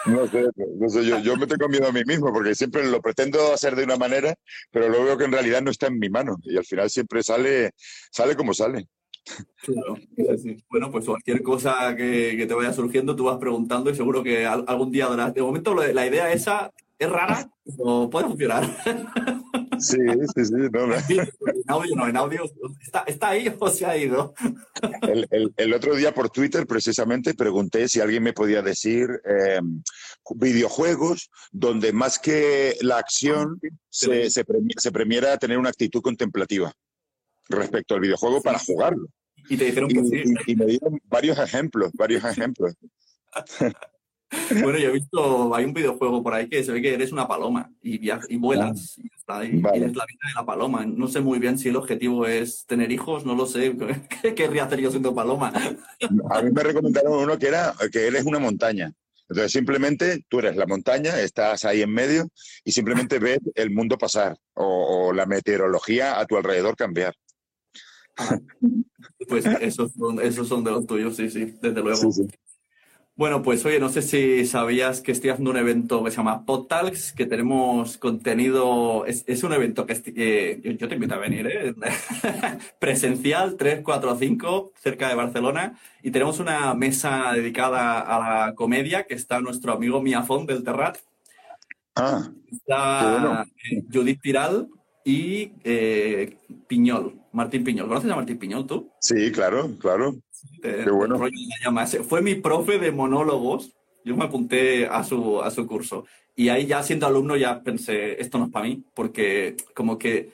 No 0.07 0.27
sé, 0.27 0.45
no 0.57 0.89
sé 0.89 1.05
yo, 1.05 1.19
yo, 1.19 1.37
me 1.37 1.47
tengo 1.47 1.69
miedo 1.69 1.89
a 1.89 1.93
mí 1.93 2.03
mismo 2.07 2.33
porque 2.33 2.55
siempre 2.55 2.89
lo 2.89 3.01
pretendo 3.01 3.53
hacer 3.53 3.75
de 3.75 3.85
una 3.85 3.97
manera, 3.97 4.35
pero 4.71 4.89
luego 4.89 5.05
veo 5.05 5.19
que 5.19 5.25
en 5.25 5.33
realidad 5.33 5.63
no 5.63 5.71
está 5.71 5.89
en 5.89 5.99
mi 5.99 6.09
mano 6.09 6.37
y 6.45 6.57
al 6.57 6.65
final 6.65 6.89
siempre 6.89 7.23
sale, 7.23 7.73
sale 8.11 8.37
como 8.37 8.55
sale. 8.55 8.87
Claro, 9.63 9.97
Bueno, 10.71 10.91
pues 10.91 11.05
cualquier 11.05 11.43
cosa 11.43 11.95
que, 11.97 12.35
que, 12.37 12.47
te 12.47 12.55
vaya 12.55 12.73
surgiendo, 12.73 13.17
tú 13.17 13.25
vas 13.25 13.39
preguntando 13.39 13.91
y 13.91 13.95
seguro 13.95 14.23
que 14.23 14.47
algún 14.47 14.91
día 14.91 15.09
darás. 15.09 15.35
De 15.35 15.43
momento, 15.43 15.75
la 15.75 16.07
idea 16.07 16.33
esa 16.33 16.73
es 16.99 17.11
rara, 17.11 17.51
pero 17.65 18.09
puede 18.11 18.27
funcionar. 18.29 18.65
Sí, 19.79 19.97
sí, 20.35 20.45
sí. 20.45 20.55
No, 20.73 20.87
no. 20.87 20.95
En 20.97 21.31
audio 21.69 21.97
no, 21.97 22.09
en 22.09 22.17
audio 22.17 22.45
está, 22.81 23.05
está 23.07 23.29
ahí 23.31 23.55
o 23.59 23.69
se 23.69 23.87
ha 23.87 23.97
ido. 23.97 24.35
El, 25.03 25.27
el, 25.31 25.53
el, 25.57 25.75
otro 25.75 25.95
día 25.95 26.13
por 26.13 26.31
Twitter 26.31 26.67
precisamente 26.67 27.35
pregunté 27.35 27.89
si 27.89 28.01
alguien 28.01 28.23
me 28.23 28.33
podía 28.33 28.63
decir 28.63 29.09
eh, 29.25 29.61
videojuegos 30.37 31.31
donde 31.51 31.93
más 31.93 32.19
que 32.19 32.77
la 32.81 32.99
acción 32.99 33.61
se, 33.89 34.31
se, 34.31 34.45
se, 34.77 34.93
premiera 34.93 35.37
tener 35.39 35.59
una 35.59 35.71
actitud 35.71 36.03
contemplativa 36.03 36.73
respecto 37.49 37.95
al 37.95 38.01
videojuego 38.01 38.41
para 38.41 38.59
jugarlo. 38.59 39.09
Y 39.49 39.57
te 39.57 39.65
dijeron 39.67 39.89
que 39.89 40.05
sí. 40.05 40.23
Y, 40.47 40.53
y 40.53 40.57
me 40.57 40.67
dieron 40.67 41.01
varios 41.05 41.39
ejemplos, 41.39 41.91
varios 41.95 42.25
ejemplos. 42.25 42.75
Bueno, 44.51 44.79
yo 44.79 44.89
he 44.89 44.93
visto, 44.93 45.55
hay 45.55 45.65
un 45.65 45.73
videojuego 45.73 46.23
por 46.23 46.35
ahí 46.35 46.49
que 46.49 46.63
se 46.63 46.73
ve 46.73 46.83
que 46.83 46.95
eres 46.95 47.13
una 47.13 47.27
paloma 47.27 47.71
y, 47.83 48.11
y 48.29 48.37
vuelas 48.37 48.99
y 48.99 49.07
está 49.17 49.39
ahí. 49.39 49.63
Eres 49.75 49.97
la 49.97 50.05
vida 50.07 50.27
de 50.27 50.35
la 50.35 50.45
paloma. 50.45 50.85
No 50.87 51.09
sé 51.09 51.21
muy 51.21 51.39
bien 51.39 51.59
si 51.59 51.69
el 51.69 51.77
objetivo 51.77 52.27
es 52.27 52.67
tener 52.67 52.93
hijos, 52.93 53.25
no 53.25 53.35
lo 53.35 53.47
sé. 53.47 53.75
¿Qué 54.23 54.35
querría 54.35 54.65
hacer 54.65 54.81
yo 54.81 54.91
siendo 54.91 55.15
paloma? 55.15 55.53
A 56.31 56.43
mí 56.43 56.51
me 56.51 56.63
recomendaron 56.63 57.13
uno 57.13 57.39
que 57.39 57.49
era 57.49 57.75
que 57.91 58.07
eres 58.07 58.25
una 58.25 58.39
montaña. 58.39 58.93
Entonces 59.29 59.53
simplemente 59.53 60.25
tú 60.29 60.39
eres 60.39 60.57
la 60.57 60.67
montaña, 60.67 61.21
estás 61.21 61.65
ahí 61.65 61.83
en 61.83 61.93
medio 61.93 62.29
y 62.65 62.73
simplemente 62.73 63.19
ves 63.19 63.41
el 63.55 63.71
mundo 63.71 63.99
pasar 63.99 64.37
o, 64.55 65.13
la 65.13 65.27
meteorología 65.27 66.19
a 66.19 66.27
tu 66.27 66.37
alrededor 66.37 66.77
cambiar. 66.77 67.15
Ah, 68.17 68.39
pues 69.29 69.45
esos 69.61 69.93
son, 69.93 70.21
esos 70.21 70.49
son 70.49 70.65
de 70.65 70.71
los 70.71 70.87
tuyos, 70.87 71.17
sí, 71.17 71.29
sí, 71.29 71.55
desde 71.61 71.83
luego. 71.83 72.11
Sí, 72.11 72.23
sí. 72.23 72.29
Bueno, 73.19 73.43
pues 73.43 73.67
oye, 73.67 73.81
no 73.81 73.89
sé 73.89 74.01
si 74.01 74.47
sabías 74.47 75.01
que 75.01 75.11
estoy 75.11 75.31
haciendo 75.31 75.51
un 75.51 75.57
evento 75.57 76.05
que 76.05 76.13
se 76.13 76.19
llama 76.19 76.47
PodTalks, 76.47 77.13
que 77.15 77.27
tenemos 77.27 77.99
contenido, 77.99 79.07
es, 79.07 79.43
un 79.43 79.53
evento 79.53 79.87
que 79.87 80.61
yo, 80.79 80.87
te 80.87 80.95
invito 80.95 81.17
a 81.17 81.19
venir, 81.19 81.49
¿eh? 81.49 81.75
presencial, 82.79 83.57
3, 83.57 83.81
4, 83.83 84.17
5, 84.17 84.73
cerca 84.81 85.09
de 85.09 85.17
Barcelona, 85.17 85.77
y 86.01 86.13
tenemos 86.13 86.39
una 86.39 86.73
mesa 86.75 87.33
dedicada 87.35 87.99
a 88.03 88.47
la 88.47 88.55
comedia, 88.55 89.03
que 89.03 89.15
está 89.15 89.41
nuestro 89.41 89.73
amigo 89.73 90.01
Miafón 90.01 90.47
del 90.47 90.63
Terrat. 90.63 90.99
Ah, 91.97 92.31
está 92.53 93.45
eh, 93.69 93.83
Judith 93.93 94.21
Tiral 94.23 94.69
y 95.05 95.55
eh, 95.65 96.37
Piñol, 96.69 97.21
Martín 97.33 97.65
Piñol. 97.65 97.89
¿Conoces 97.89 98.13
a 98.13 98.15
Martín 98.15 98.39
Piñol 98.39 98.65
tú? 98.65 98.93
Sí, 99.01 99.33
claro, 99.33 99.77
claro. 99.81 100.15
Qué 100.63 100.91
bueno. 100.91 101.19
Fue 102.09 102.23
mi 102.23 102.35
profe 102.35 102.79
de 102.79 102.93
monólogos. 102.93 103.75
Yo 104.05 104.17
me 104.17 104.25
apunté 104.25 104.87
a 104.87 105.05
su, 105.05 105.43
a 105.43 105.51
su 105.51 105.67
curso. 105.67 106.05
Y 106.35 106.51
ahí 106.51 106.67
ya 106.67 106.83
siendo 106.83 107.07
alumno 107.07 107.37
ya 107.37 107.63
pensé, 107.63 108.21
esto 108.21 108.39
no 108.39 108.47
es 108.47 108.53
para 108.53 108.67
mí, 108.67 108.85
porque 108.95 109.57
como 109.75 109.99
que 109.99 110.31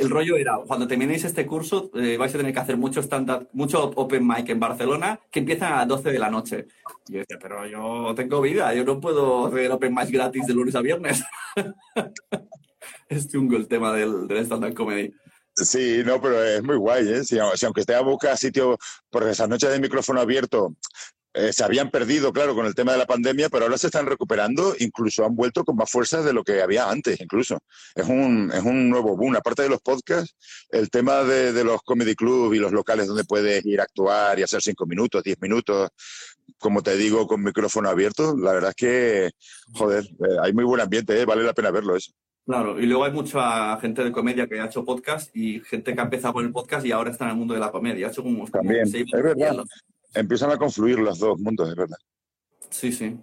el 0.00 0.10
rollo 0.10 0.36
era, 0.36 0.56
cuando 0.66 0.86
terminéis 0.86 1.24
este 1.24 1.46
curso 1.46 1.90
eh, 1.94 2.16
vais 2.16 2.34
a 2.34 2.38
tener 2.38 2.52
que 2.52 2.60
hacer 2.60 2.76
mucho 2.76 3.00
stand 3.00 3.48
mucho 3.52 3.90
open 3.96 4.26
mic 4.26 4.48
en 4.48 4.60
Barcelona, 4.60 5.20
que 5.30 5.40
empiezan 5.40 5.72
a 5.72 5.76
las 5.78 5.88
12 5.88 6.12
de 6.12 6.18
la 6.18 6.30
noche. 6.30 6.66
Y 7.08 7.14
yo 7.14 7.18
decía, 7.20 7.38
pero 7.40 7.66
yo 7.66 8.14
tengo 8.14 8.40
vida, 8.40 8.72
yo 8.74 8.84
no 8.84 9.00
puedo 9.00 9.46
hacer 9.46 9.70
open 9.70 9.94
mic 9.94 10.10
gratis 10.10 10.46
de 10.46 10.54
lunes 10.54 10.74
a 10.74 10.80
viernes. 10.80 11.24
es 13.08 13.28
chungo 13.28 13.56
el 13.56 13.68
tema 13.68 13.92
del, 13.92 14.26
del 14.26 14.38
stand-up 14.38 14.74
comedy. 14.74 15.12
Sí, 15.56 16.02
no, 16.04 16.20
pero 16.20 16.44
es 16.44 16.62
muy 16.62 16.76
guay, 16.76 17.08
¿eh? 17.08 17.24
Si, 17.24 17.38
aunque 17.38 17.80
esté 17.80 17.94
a 17.94 18.02
buscar 18.02 18.36
sitio, 18.36 18.76
porque 19.10 19.30
esas 19.30 19.48
noches 19.48 19.70
de 19.70 19.80
micrófono 19.80 20.20
abierto 20.20 20.76
eh, 21.32 21.52
se 21.52 21.64
habían 21.64 21.90
perdido, 21.90 22.30
claro, 22.32 22.54
con 22.54 22.66
el 22.66 22.74
tema 22.74 22.92
de 22.92 22.98
la 22.98 23.06
pandemia, 23.06 23.48
pero 23.48 23.64
ahora 23.64 23.78
se 23.78 23.86
están 23.86 24.06
recuperando, 24.06 24.74
incluso 24.78 25.24
han 25.24 25.34
vuelto 25.34 25.64
con 25.64 25.76
más 25.76 25.90
fuerza 25.90 26.22
de 26.22 26.34
lo 26.34 26.44
que 26.44 26.60
había 26.60 26.90
antes, 26.90 27.20
incluso. 27.20 27.58
Es 27.94 28.06
un, 28.06 28.50
es 28.54 28.62
un 28.62 28.90
nuevo 28.90 29.16
boom. 29.16 29.36
Aparte 29.36 29.62
de 29.62 29.70
los 29.70 29.80
podcasts, 29.80 30.34
el 30.70 30.90
tema 30.90 31.22
de, 31.24 31.52
de 31.54 31.64
los 31.64 31.82
comedy 31.82 32.14
club 32.14 32.52
y 32.52 32.58
los 32.58 32.72
locales 32.72 33.06
donde 33.06 33.24
puedes 33.24 33.64
ir 33.64 33.80
a 33.80 33.84
actuar 33.84 34.38
y 34.38 34.42
hacer 34.42 34.60
cinco 34.62 34.86
minutos, 34.86 35.22
diez 35.22 35.38
minutos, 35.40 35.90
como 36.58 36.82
te 36.82 36.96
digo, 36.96 37.26
con 37.26 37.42
micrófono 37.42 37.88
abierto, 37.88 38.36
la 38.36 38.52
verdad 38.52 38.70
es 38.70 38.76
que, 38.76 39.30
joder, 39.74 40.04
eh, 40.04 40.36
hay 40.42 40.52
muy 40.52 40.64
buen 40.64 40.80
ambiente, 40.80 41.18
¿eh? 41.20 41.24
vale 41.24 41.42
la 41.42 41.54
pena 41.54 41.70
verlo 41.70 41.96
eso. 41.96 42.12
Claro, 42.46 42.80
y 42.80 42.86
luego 42.86 43.04
hay 43.04 43.10
mucha 43.10 43.76
gente 43.80 44.04
de 44.04 44.12
comedia 44.12 44.46
que 44.46 44.60
ha 44.60 44.66
hecho 44.66 44.84
podcast 44.84 45.34
y 45.34 45.60
gente 45.60 45.92
que 45.92 46.00
ha 46.00 46.04
empezado 46.04 46.34
con 46.34 46.44
el 46.44 46.52
podcast 46.52 46.86
y 46.86 46.92
ahora 46.92 47.10
está 47.10 47.24
en 47.24 47.32
el 47.32 47.36
mundo 47.36 47.54
de 47.54 47.60
la 47.60 47.72
comedia. 47.72 48.06
Ha 48.06 48.10
hecho 48.10 48.22
como, 48.22 48.46
También, 48.46 48.82
es 48.82 49.10
verdad. 49.10 49.64
Empiezan 50.14 50.52
a 50.52 50.56
confluir 50.56 51.00
los 51.00 51.18
dos 51.18 51.40
mundos, 51.40 51.68
es 51.68 51.74
verdad. 51.74 51.96
Sí, 52.70 52.92
sí. 52.92 53.18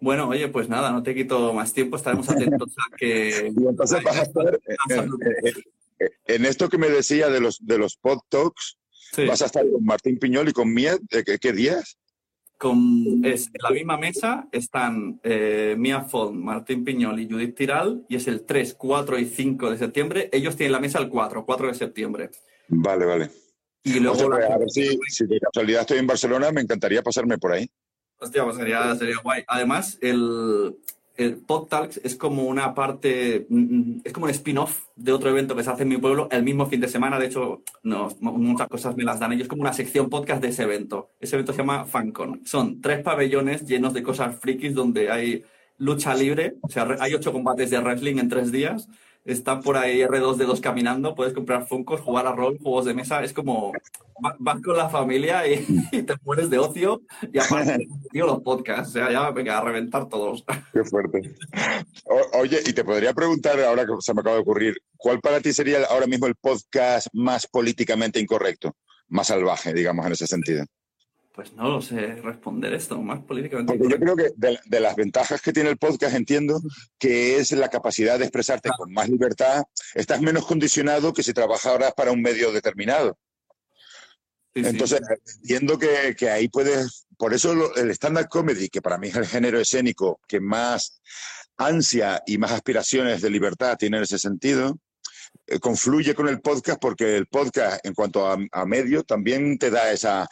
Bueno, 0.00 0.28
oye, 0.28 0.48
pues 0.48 0.68
nada, 0.68 0.92
no 0.92 1.02
te 1.02 1.14
quito 1.14 1.52
más 1.54 1.72
tiempo, 1.72 1.96
estaremos 1.96 2.28
atentos 2.28 2.74
a 2.78 2.96
que... 2.96 3.50
y 3.56 3.66
entonces 3.66 4.02
vas 4.04 4.18
a 4.18 4.22
estar 4.22 4.60
eh, 4.78 6.10
en 6.26 6.44
esto 6.44 6.68
que 6.68 6.78
me 6.78 6.90
decía 6.90 7.30
de 7.30 7.40
los, 7.40 7.58
de 7.66 7.78
los 7.78 7.96
pod 7.96 8.18
talks, 8.28 8.78
vas 9.26 9.42
a 9.42 9.46
estar 9.46 9.68
con 9.68 9.82
Martín 9.82 10.18
Piñol 10.18 10.50
y 10.50 10.52
con 10.52 10.72
Mía, 10.72 10.96
¿qué, 11.08 11.38
qué 11.38 11.52
días? 11.52 11.98
Con, 12.58 13.24
es, 13.24 13.46
en 13.46 13.62
la 13.62 13.70
misma 13.70 13.96
mesa 13.96 14.48
están 14.50 15.20
eh, 15.22 15.76
Mia 15.78 16.02
Font, 16.02 16.34
Martín 16.36 16.84
Piñol 16.84 17.20
y 17.20 17.30
Judith 17.30 17.54
Tiral, 17.54 18.04
y 18.08 18.16
es 18.16 18.26
el 18.26 18.44
3, 18.44 18.74
4 18.74 19.18
y 19.18 19.26
5 19.26 19.70
de 19.70 19.78
septiembre. 19.78 20.28
Ellos 20.32 20.56
tienen 20.56 20.72
la 20.72 20.80
mesa 20.80 20.98
el 20.98 21.08
4, 21.08 21.46
4 21.46 21.68
de 21.68 21.74
septiembre. 21.74 22.30
Vale, 22.66 23.06
vale. 23.06 23.30
Y 23.84 24.00
luego. 24.00 24.34
a 24.34 24.58
ver 24.58 24.70
si, 24.70 24.98
si, 25.08 25.26
de 25.26 25.38
casualidad 25.38 25.82
estoy 25.82 25.98
en 25.98 26.06
Barcelona, 26.08 26.50
me 26.50 26.60
encantaría 26.60 27.02
pasarme 27.02 27.38
por 27.38 27.52
ahí. 27.52 27.70
Hostia, 28.18 28.42
pues 28.42 28.56
sería, 28.56 28.94
sería 28.96 29.16
guay. 29.22 29.44
Además, 29.46 29.96
el, 30.00 30.76
el 31.18 31.36
PodTalks 31.36 32.00
es 32.04 32.14
como 32.14 32.44
una 32.44 32.74
parte, 32.74 33.46
mm, 33.50 33.56
mm, 33.58 34.02
es 34.04 34.12
como 34.12 34.26
un 34.26 34.30
spin-off 34.30 34.86
de 34.94 35.12
otro 35.12 35.30
evento 35.30 35.56
que 35.56 35.64
se 35.64 35.70
hace 35.70 35.82
en 35.82 35.88
mi 35.88 35.98
pueblo 35.98 36.28
el 36.30 36.44
mismo 36.44 36.66
fin 36.66 36.80
de 36.80 36.88
semana. 36.88 37.18
De 37.18 37.26
hecho, 37.26 37.62
muchas 38.20 38.68
cosas 38.68 38.96
me 38.96 39.02
las 39.02 39.18
dan 39.18 39.32
ellos. 39.32 39.42
Es 39.42 39.48
como 39.48 39.62
una 39.62 39.72
sección 39.72 40.08
podcast 40.08 40.40
de 40.40 40.48
ese 40.48 40.62
evento. 40.62 41.10
Ese 41.18 41.34
evento 41.36 41.52
se 41.52 41.58
llama 41.58 41.84
FanCon. 41.84 42.46
Son 42.46 42.80
tres 42.80 43.02
pabellones 43.02 43.66
llenos 43.66 43.94
de 43.94 44.02
cosas 44.02 44.38
frikis 44.38 44.74
donde 44.74 45.10
hay 45.10 45.42
lucha 45.78 46.14
libre. 46.14 46.56
O 46.62 46.68
sea, 46.68 46.86
hay 47.00 47.14
ocho 47.14 47.32
combates 47.32 47.70
de 47.70 47.80
wrestling 47.80 48.18
en 48.18 48.28
tres 48.28 48.52
días 48.52 48.88
están 49.24 49.62
por 49.62 49.76
ahí 49.76 50.00
R2D2 50.00 50.60
caminando, 50.60 51.14
puedes 51.14 51.34
comprar 51.34 51.66
Funkos, 51.66 52.00
jugar 52.00 52.26
a 52.26 52.32
rol, 52.32 52.58
juegos 52.58 52.86
de 52.86 52.94
mesa, 52.94 53.22
es 53.22 53.32
como 53.32 53.72
vas 54.38 54.60
con 54.62 54.76
la 54.76 54.88
familia 54.88 55.46
y, 55.92 56.02
te 56.02 56.14
mueres 56.24 56.50
de 56.50 56.58
ocio 56.58 57.02
y 57.32 57.38
aparte 57.38 57.86
tío, 58.12 58.26
los 58.26 58.42
podcasts, 58.42 58.88
o 58.88 58.92
sea, 58.92 59.12
ya 59.12 59.30
venga 59.30 59.58
a 59.58 59.60
reventar 59.62 60.08
todos. 60.08 60.44
Qué 60.72 60.84
fuerte. 60.84 61.34
oye, 62.34 62.60
y 62.66 62.72
te 62.72 62.84
podría 62.84 63.12
preguntar, 63.12 63.60
ahora 63.60 63.86
que 63.86 63.92
se 64.00 64.14
me 64.14 64.20
acaba 64.20 64.36
de 64.36 64.42
ocurrir, 64.42 64.76
¿cuál 64.96 65.20
para 65.20 65.40
ti 65.40 65.52
sería 65.52 65.84
ahora 65.84 66.06
mismo 66.06 66.26
el 66.26 66.34
podcast 66.34 67.08
más 67.12 67.46
políticamente 67.46 68.20
incorrecto, 68.20 68.74
más 69.08 69.28
salvaje, 69.28 69.72
digamos, 69.72 70.06
en 70.06 70.12
ese 70.12 70.26
sentido? 70.26 70.64
Pues 71.38 71.52
no 71.52 71.68
lo 71.68 71.80
sé 71.80 72.16
responder 72.16 72.74
esto, 72.74 73.00
más 73.00 73.20
políticamente. 73.20 73.72
Porque 73.72 73.92
yo 73.92 74.00
creo 74.00 74.16
que 74.16 74.32
de, 74.34 74.80
las 74.80 74.96
ventajas 74.96 75.40
que 75.40 75.52
tiene 75.52 75.70
el 75.70 75.76
podcast 75.78 76.16
entiendo 76.16 76.60
que 76.98 77.36
es 77.36 77.52
la 77.52 77.68
capacidad 77.68 78.18
de 78.18 78.24
expresarte 78.24 78.70
con 78.76 78.92
más 78.92 79.08
libertad. 79.08 79.62
Estás 79.94 80.20
menos 80.20 80.44
condicionado 80.46 81.12
que 81.12 81.22
si 81.22 81.32
trabajaras 81.32 81.94
para 81.94 82.10
un 82.10 82.22
medio 82.22 82.50
determinado. 82.50 83.16
Entonces, 84.52 85.00
entiendo 85.36 85.78
que, 85.78 86.28
ahí 86.28 86.48
puedes... 86.48 87.06
Por 87.16 87.32
eso 87.32 87.72
el 87.76 87.90
stand-up 87.92 88.28
comedy, 88.28 88.68
que 88.68 88.82
para 88.82 88.98
mí 88.98 89.06
es 89.06 89.14
el 89.14 89.26
género 89.26 89.60
escénico 89.60 90.18
que 90.26 90.40
más 90.40 91.00
ansia 91.56 92.20
y 92.26 92.36
más 92.36 92.50
aspiraciones 92.50 93.22
de 93.22 93.30
libertad 93.30 93.76
tiene 93.78 93.98
en 93.98 94.02
ese 94.02 94.18
sentido, 94.18 94.76
eh, 95.46 95.60
confluye 95.60 96.16
con 96.16 96.26
el 96.26 96.40
podcast 96.40 96.80
porque 96.80 97.16
el 97.16 97.26
podcast, 97.26 97.86
en 97.86 97.94
cuanto 97.94 98.26
a, 98.26 98.36
a 98.50 98.66
medio, 98.66 99.04
también 99.04 99.56
te 99.56 99.70
da 99.70 99.92
esa 99.92 100.28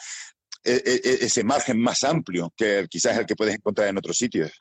ese 0.67 1.45
margen 1.45 1.81
más 1.81 2.05
amplio 2.05 2.53
que 2.57 2.87
quizás 2.89 3.17
el 3.19 3.27
que 3.27 3.37
puedes 3.37 3.55
encontrar 3.55 3.89
en 3.89 3.99
otros 3.99 4.17
sitios. 4.17 4.53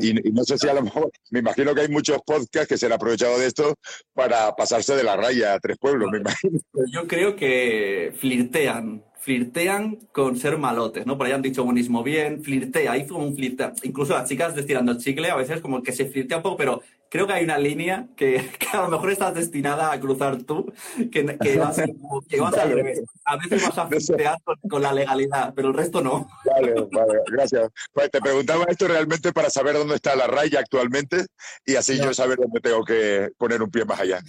Y, 0.00 0.12
no 0.32 0.44
sé 0.44 0.58
si 0.58 0.68
a 0.68 0.74
lo 0.74 0.82
mejor, 0.82 1.10
me 1.30 1.40
imagino 1.40 1.74
que 1.74 1.82
hay 1.82 1.88
muchos 1.88 2.18
podcasts 2.24 2.68
que 2.68 2.78
se 2.78 2.86
han 2.86 2.92
aprovechado 2.92 3.38
de 3.38 3.46
esto 3.46 3.74
para 4.14 4.54
pasarse 4.54 4.94
de 4.94 5.02
la 5.02 5.16
raya 5.16 5.54
a 5.54 5.60
tres 5.60 5.76
pueblos, 5.78 6.08
me 6.10 6.18
imagino. 6.18 6.60
Yo 6.92 7.06
creo 7.06 7.36
que 7.36 8.12
flirtean, 8.16 9.04
flirtean 9.18 9.96
con 10.12 10.36
ser 10.36 10.58
malotes, 10.58 11.06
¿no? 11.06 11.18
Por 11.18 11.26
ahí 11.26 11.32
han 11.32 11.42
dicho 11.42 11.64
buenismo 11.64 12.02
bien, 12.02 12.42
flirtea, 12.42 12.92
hay 12.92 13.06
como 13.06 13.26
un 13.26 13.34
flirtea. 13.34 13.72
Incluso 13.82 14.14
las 14.14 14.28
chicas 14.28 14.54
destilando 14.54 14.92
el 14.92 14.98
chicle 14.98 15.30
a 15.30 15.36
veces 15.36 15.60
como 15.60 15.82
que 15.82 15.92
se 15.92 16.06
flirtea 16.06 16.38
un 16.38 16.42
poco, 16.42 16.56
pero 16.56 16.82
creo 17.08 17.26
que 17.26 17.32
hay 17.32 17.44
una 17.44 17.58
línea 17.58 18.08
que, 18.16 18.50
a 18.72 18.82
lo 18.82 18.88
mejor 18.88 19.10
estás 19.10 19.34
destinada 19.34 19.92
a 19.92 20.00
cruzar 20.00 20.42
tú, 20.42 20.72
que, 21.10 21.22
va 21.58 21.68
a 21.68 21.72
ser 21.72 21.90
que 22.28 22.40
vas 22.40 22.54
al 22.54 22.72
revés. 22.72 23.02
A 23.24 23.36
veces 23.36 23.62
vas 23.62 23.78
a 23.78 23.86
flirtear 23.86 24.38
con, 24.68 24.82
la 24.82 24.92
legalidad, 24.92 25.52
pero 25.54 25.68
el 25.68 25.74
resto 25.74 26.00
no. 26.02 26.28
Vale, 26.44 26.74
vale, 26.92 27.20
gracias. 27.30 27.70
Pues 27.92 28.10
te 28.10 28.20
preguntaba 28.20 28.64
esto 28.68 28.86
realmente 28.88 29.32
para 29.32 29.50
saber 29.50 29.74
dónde 29.74 29.94
está 29.94 30.14
la 30.14 30.26
raya 30.26 30.60
actualmente 30.60 31.26
y 31.64 31.76
así 31.76 31.96
yo 31.98 32.12
saber 32.12 32.38
dónde 32.38 32.60
tengo 32.60 32.84
que 32.84 33.30
poner 33.38 33.62
un 33.62 33.70
pie 33.70 33.84
más 33.84 34.00
allá. 34.00 34.20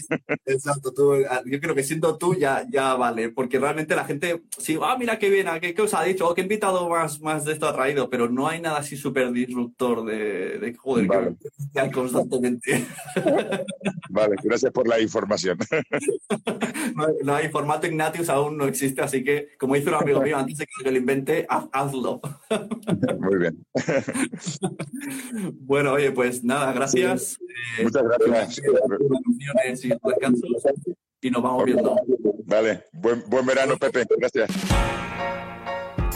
Exacto, 0.46 0.94
tú, 0.94 1.14
ah, 1.30 1.42
yo 1.46 1.60
creo 1.60 1.76
que 1.76 1.84
siendo 1.84 2.18
tú 2.18 2.36
ya, 2.36 2.66
ya 2.70 2.96
vale, 2.96 3.30
porque 3.30 3.60
realmente 3.60 3.96
la 3.96 4.06
gente, 4.06 4.44
sí, 4.58 4.78
ah, 4.82 4.96
mira 4.98 5.20
qué 5.20 5.30
bien, 5.30 5.48
qué, 5.62 5.74
qué 5.74 5.82
os 5.82 5.94
ha 5.94 6.04
dicho, 6.04 6.28
o 6.28 6.34
qué 6.34 6.42
invitado 6.42 6.90
más, 6.90 7.20
más 7.22 7.46
de 7.46 7.54
esto 7.54 7.68
ha 7.68 7.74
traído, 7.74 8.10
pero 8.10 8.30
no 8.30 8.48
hay 8.48 8.62
nada 8.62 8.80
así 8.80 8.98
súper 8.98 9.32
disruptor 9.32 10.06
de, 10.06 10.60
de 10.60 10.74
joder, 10.74 11.08
que 11.74 11.80
hay 11.80 11.92
constantemente. 11.92 12.67
Vale, 14.10 14.36
gracias 14.44 14.72
por 14.72 14.88
la 14.88 15.00
información. 15.00 15.58
No, 17.24 17.36
hay 17.36 17.50
formato 17.50 17.86
Ignatius 17.86 18.30
aún 18.30 18.58
no 18.58 18.66
existe, 18.66 19.02
así 19.02 19.24
que, 19.24 19.50
como 19.60 19.76
dice 19.76 19.90
un 19.90 19.96
amigo 19.96 20.22
mío, 20.22 20.38
antes 20.38 20.58
de 20.58 20.66
que 20.66 20.92
lo 20.92 20.98
invente, 20.98 21.46
hazlo. 21.48 22.22
Muy 23.20 23.38
bien. 23.38 23.64
Bueno, 25.60 25.94
oye, 25.94 26.12
pues 26.12 26.44
nada, 26.44 26.74
gracias. 26.74 27.38
Muchas 27.84 28.04
gracias. 28.04 28.62
y 31.22 31.30
nos 31.30 31.44
vamos 31.44 31.66
viendo. 31.66 31.96
Vale, 32.46 32.86
buen, 32.94 33.24
buen 33.28 33.46
verano, 33.46 33.78
Pepe. 33.78 34.06
Gracias. 34.18 34.50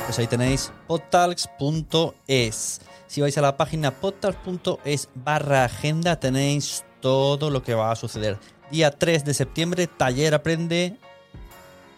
Pues 0.06 0.18
ahí 0.20 0.28
tenéis 0.28 0.72
podtalks.es. 0.88 2.82
Si 3.12 3.20
vais 3.20 3.38
a 3.38 3.42
la 3.42 3.58
página 3.58 3.92
podcast.es 3.92 5.10
barra 5.16 5.66
agenda 5.66 6.18
tenéis 6.18 6.86
todo 7.02 7.50
lo 7.50 7.62
que 7.62 7.74
va 7.74 7.92
a 7.92 7.98
suceder. 7.98 8.38
Día 8.72 8.90
3 8.90 9.26
de 9.26 9.34
septiembre, 9.34 9.88
taller 9.88 10.34
aprende 10.34 10.96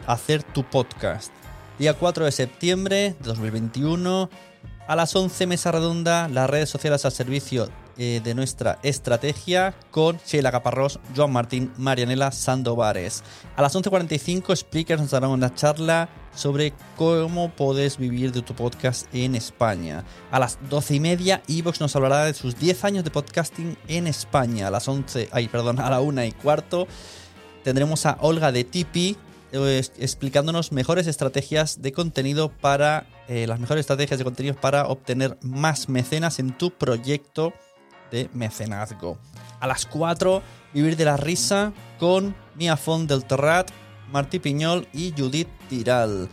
a 0.08 0.13
hacer 0.13 0.41
tu 0.41 0.63
podcast. 0.63 1.32
Día 1.78 1.93
4 1.93 2.26
de 2.26 2.32
septiembre 2.32 2.95
de 3.19 3.28
2021, 3.28 4.28
a 4.88 4.95
las 4.95 5.15
11 5.15 5.45
mesa 5.45 5.71
redonda, 5.71 6.28
las 6.30 6.49
redes 6.49 6.69
sociales 6.69 7.06
al 7.06 7.12
servicio 7.12 7.69
eh, 7.97 8.21
de 8.23 8.36
nuestra 8.36 8.79
estrategia 8.84 9.73
con 9.91 10.17
Sheila 10.25 10.51
Caparrós, 10.51 10.99
Joan 11.15 11.32
Martín, 11.32 11.71
Marianela 11.77 12.32
Sandovares. 12.32 13.23
A 13.56 13.62
las 13.62 13.75
11.45 13.75 14.56
Speakers 14.56 15.01
nos 15.01 15.12
darán 15.12 15.29
una 15.29 15.53
charla 15.53 16.10
sobre 16.36 16.73
cómo 16.97 17.51
puedes 17.51 17.97
vivir 17.97 18.32
de 18.32 18.41
tu 18.41 18.53
podcast 18.56 19.08
en 19.13 19.36
España. 19.36 20.03
A 20.32 20.39
las 20.39 20.58
12 20.69 20.95
y 20.95 20.99
media 20.99 21.43
Evox 21.47 21.79
nos 21.79 21.95
hablará 21.95 22.25
de 22.25 22.34
sus 22.34 22.58
10 22.60 22.84
años 22.86 23.03
de 23.03 23.12
podcasting 23.12 23.77
en 23.88 24.08
España. 24.08 24.67
A 24.67 24.71
las 24.71 24.88
11, 24.88 25.29
ay, 25.32 25.47
perdón, 25.47 25.79
a 25.79 25.89
la 25.89 26.01
1 26.01 26.23
y 26.25 26.32
cuarto 26.32 26.88
tendremos 27.63 28.06
a 28.06 28.17
Olga 28.21 28.51
de 28.51 28.63
Tipi 28.63 29.17
eh, 29.51 29.82
explicándonos 29.99 30.71
mejores 30.71 31.06
estrategias 31.06 31.82
de 31.82 31.91
contenido 31.91 32.49
para 32.49 33.06
eh, 33.27 33.45
las 33.47 33.60
mejores 33.60 33.82
estrategias 33.82 34.17
de 34.17 34.23
contenido 34.23 34.56
para 34.56 34.88
obtener 34.88 35.38
más 35.41 35.89
mecenas 35.89 36.39
en 36.39 36.58
tu 36.58 36.71
proyecto 36.71 37.53
de 38.13 38.30
mecenazgo. 38.34 39.17
A 39.60 39.67
las 39.67 39.86
4, 39.86 40.41
Vivir 40.73 40.95
de 40.95 41.06
la 41.06 41.17
Risa 41.17 41.73
con 41.99 42.36
Mia 42.56 42.78
Font 42.78 43.10
del 43.10 43.26
Terrat, 43.26 43.69
Martí 44.12 44.39
Piñol 44.39 44.88
y 44.93 45.13
Judith 45.17 45.49
Tiral. 45.67 46.30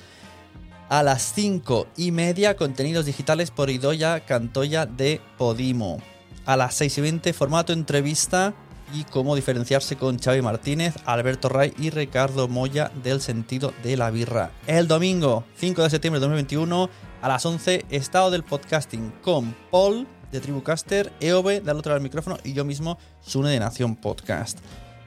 A 0.88 1.03
las 1.03 1.33
5 1.35 1.87
y 1.97 2.11
media, 2.11 2.57
contenidos 2.57 3.07
digitales 3.07 3.51
por 3.51 3.71
Idoya 3.71 4.21
Cantoya 4.21 4.87
de 4.87 5.21
Podimo. 5.38 5.99
A 6.45 6.57
las 6.57 6.75
6 6.75 6.99
y 6.99 7.01
20, 7.01 7.33
formato 7.33 7.73
entrevista 7.73 8.55
y 8.93 9.05
cómo 9.05 9.37
diferenciarse 9.37 9.97
con 9.97 10.19
Xavi 10.19 10.43
Martínez, 10.43 10.97
Alberto 11.07 11.49
Ray 11.49 11.73
y 11.79 11.90
Ricardo 11.90 12.49
Moya 12.49 12.90
del 13.03 13.21
sentido 13.21 13.73
de 13.83 13.97
la 13.97 14.11
birra. 14.11 14.51
El 14.66 14.88
domingo 14.88 15.45
5 15.57 15.83
de 15.83 15.90
septiembre 15.90 16.19
de 16.19 16.27
2021 16.27 16.90
a 17.23 17.29
las 17.29 17.47
11, 17.47 17.87
estado 17.90 18.31
del 18.31 18.43
podcasting 18.43 19.12
con 19.23 19.55
Paul 19.71 20.07
de 20.31 20.40
Tribucaster, 20.40 21.12
EOB 21.21 21.62
del 21.62 21.77
otro 21.77 21.90
lado 21.90 21.95
del 21.95 22.03
micrófono 22.03 22.38
y 22.45 22.53
yo 22.53 22.64
mismo, 22.64 22.99
Sune 23.21 23.51
de 23.51 23.59
Nación 23.59 23.97
Podcast. 23.97 24.59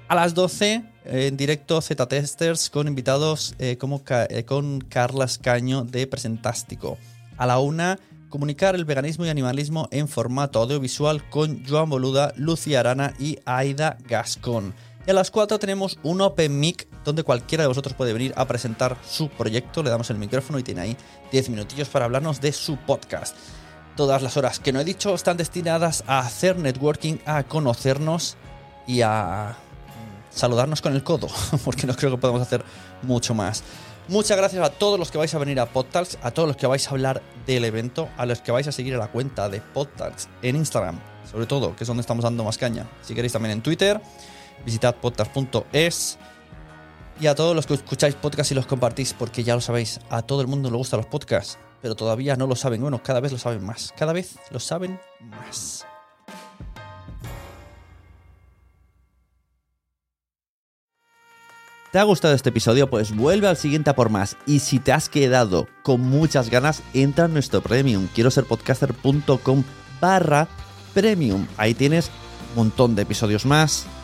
A 0.08 0.16
las 0.16 0.34
12, 0.34 0.84
en 1.06 1.38
directo 1.38 1.82
Z 1.82 2.06
Testers 2.08 2.70
con 2.70 2.88
invitados 2.88 3.56
eh, 3.58 3.78
como 3.78 4.04
eh, 4.08 4.44
con 4.46 4.82
Carla 4.82 5.28
Caño 5.42 5.84
de 5.84 6.06
Presentástico. 6.08 6.98
A 7.38 7.48
la 7.48 7.60
1, 7.60 7.98
comunicar 8.30 8.76
el 8.76 8.86
veganismo 8.86 9.26
y 9.26 9.30
animalismo 9.30 9.88
en 9.92 10.08
formato 10.08 10.60
audiovisual 10.60 11.28
con 11.30 11.66
Joan 11.68 11.90
Boluda, 11.90 12.34
Lucía 12.36 12.82
Arana 12.82 13.14
y 13.18 13.40
Aida 13.46 13.98
Gascón. 14.08 14.74
Y 15.06 15.12
a 15.12 15.14
las 15.14 15.32
4 15.32 15.60
tenemos 15.60 16.00
un 16.04 16.22
Open 16.22 16.60
Mic 16.60 16.88
donde 17.04 17.24
cualquiera 17.24 17.64
de 17.64 17.68
vosotros 17.68 17.94
puede 17.94 18.14
venir 18.14 18.34
a 18.36 18.48
presentar 18.48 18.98
su 19.08 19.30
proyecto. 19.30 19.84
Le 19.84 19.90
damos 19.90 20.10
el 20.10 20.18
micrófono 20.18 20.60
y 20.60 20.64
tiene 20.64 20.82
ahí 20.82 20.98
10 21.32 21.50
minutillos 21.50 21.90
para 21.90 22.06
hablarnos 22.06 22.40
de 22.40 22.52
su 22.54 22.78
podcast. 22.78 23.36
Todas 23.96 24.22
las 24.22 24.38
horas 24.38 24.60
que 24.60 24.74
no 24.74 24.80
he 24.80 24.84
dicho 24.84 25.14
están 25.14 25.38
destinadas 25.38 26.04
a 26.08 26.20
hacer 26.20 26.58
networking, 26.58 27.18
a 27.26 27.44
conocernos 27.44 28.38
y 28.88 29.02
a 29.02 29.56
saludarnos 30.32 30.82
con 30.82 30.94
el 30.94 31.04
codo, 31.04 31.28
porque 31.64 31.86
no 31.86 31.96
creo 31.96 32.12
que 32.12 32.18
podamos 32.18 32.42
hacer 32.42 32.64
mucho 33.04 33.34
más. 33.34 33.64
Muchas 34.08 34.36
gracias 34.36 34.66
a 34.66 34.70
todos 34.70 35.00
los 35.00 35.12
que 35.12 35.18
vais 35.18 35.34
a 35.34 35.38
venir 35.38 35.60
a 35.60 35.68
Podtalks, 35.68 36.18
a 36.22 36.32
todos 36.32 36.48
los 36.48 36.58
que 36.58 36.68
vais 36.68 36.86
a 36.88 36.92
hablar 36.92 37.22
del 37.46 37.64
evento, 37.64 38.10
a 38.18 38.26
los 38.26 38.42
que 38.42 38.52
vais 38.52 38.68
a 38.68 38.72
seguir 38.72 38.96
a 38.96 38.98
la 38.98 39.08
cuenta 39.08 39.48
de 39.48 39.62
Podtalks 39.62 40.28
en 40.42 40.58
Instagram, 40.58 41.00
sobre 41.32 41.46
todo, 41.46 41.76
que 41.76 41.84
es 41.84 41.88
donde 41.88 42.02
estamos 42.02 42.24
dando 42.24 42.44
más 42.44 42.58
caña. 42.58 42.86
Si 43.02 43.16
queréis 43.16 43.32
también 43.32 43.54
en 43.54 43.62
Twitter, 43.62 44.02
visitad 44.66 44.96
podtalks.es 44.96 46.18
Y 47.20 47.28
a 47.28 47.36
todos 47.36 47.56
los 47.56 47.66
que 47.66 47.76
escucháis 47.76 48.16
podcast 48.16 48.52
y 48.52 48.56
los 48.56 48.66
compartís, 48.66 49.14
porque 49.14 49.44
ya 49.44 49.56
lo 49.56 49.62
sabéis, 49.62 50.00
a 50.10 50.24
todo 50.24 50.42
el 50.42 50.48
mundo 50.48 50.70
le 50.70 50.78
gustan 50.78 51.00
los 51.00 51.08
podcasts, 51.08 51.58
pero 51.82 51.96
todavía 51.96 52.36
no 52.36 52.48
lo 52.48 52.56
saben. 52.56 52.82
Bueno, 52.82 53.02
cada 53.02 53.20
vez 53.20 53.32
lo 53.32 53.38
saben 53.38 53.64
más. 53.64 53.94
Cada 53.98 54.14
vez 54.14 54.36
lo 54.52 54.60
saben 54.60 55.00
más. 55.22 55.86
¿Te 61.94 62.00
ha 62.00 62.04
gustado 62.04 62.34
este 62.34 62.50
episodio? 62.50 62.90
Pues 62.90 63.16
vuelve 63.16 63.48
al 63.48 63.56
siguiente 63.56 63.92
a 63.92 63.96
por 63.96 64.10
más. 64.10 64.36
Y 64.48 64.60
si 64.60 64.80
te 64.80 64.92
has 64.92 65.10
quedado 65.10 65.68
con 65.84 66.02
muchas 66.02 66.50
ganas, 66.50 66.82
entra 66.96 67.26
en 67.26 67.34
nuestro 67.34 67.62
premium. 67.62 68.08
Quiero 68.16 68.32
ser 68.32 68.46
podcaster.com 68.46 69.64
barra 70.02 70.48
premium. 70.96 71.46
Ahí 71.56 71.76
tienes 71.76 72.10
un 72.50 72.56
montón 72.56 72.96
de 72.96 73.04
episodios 73.04 73.46
más, 73.46 73.86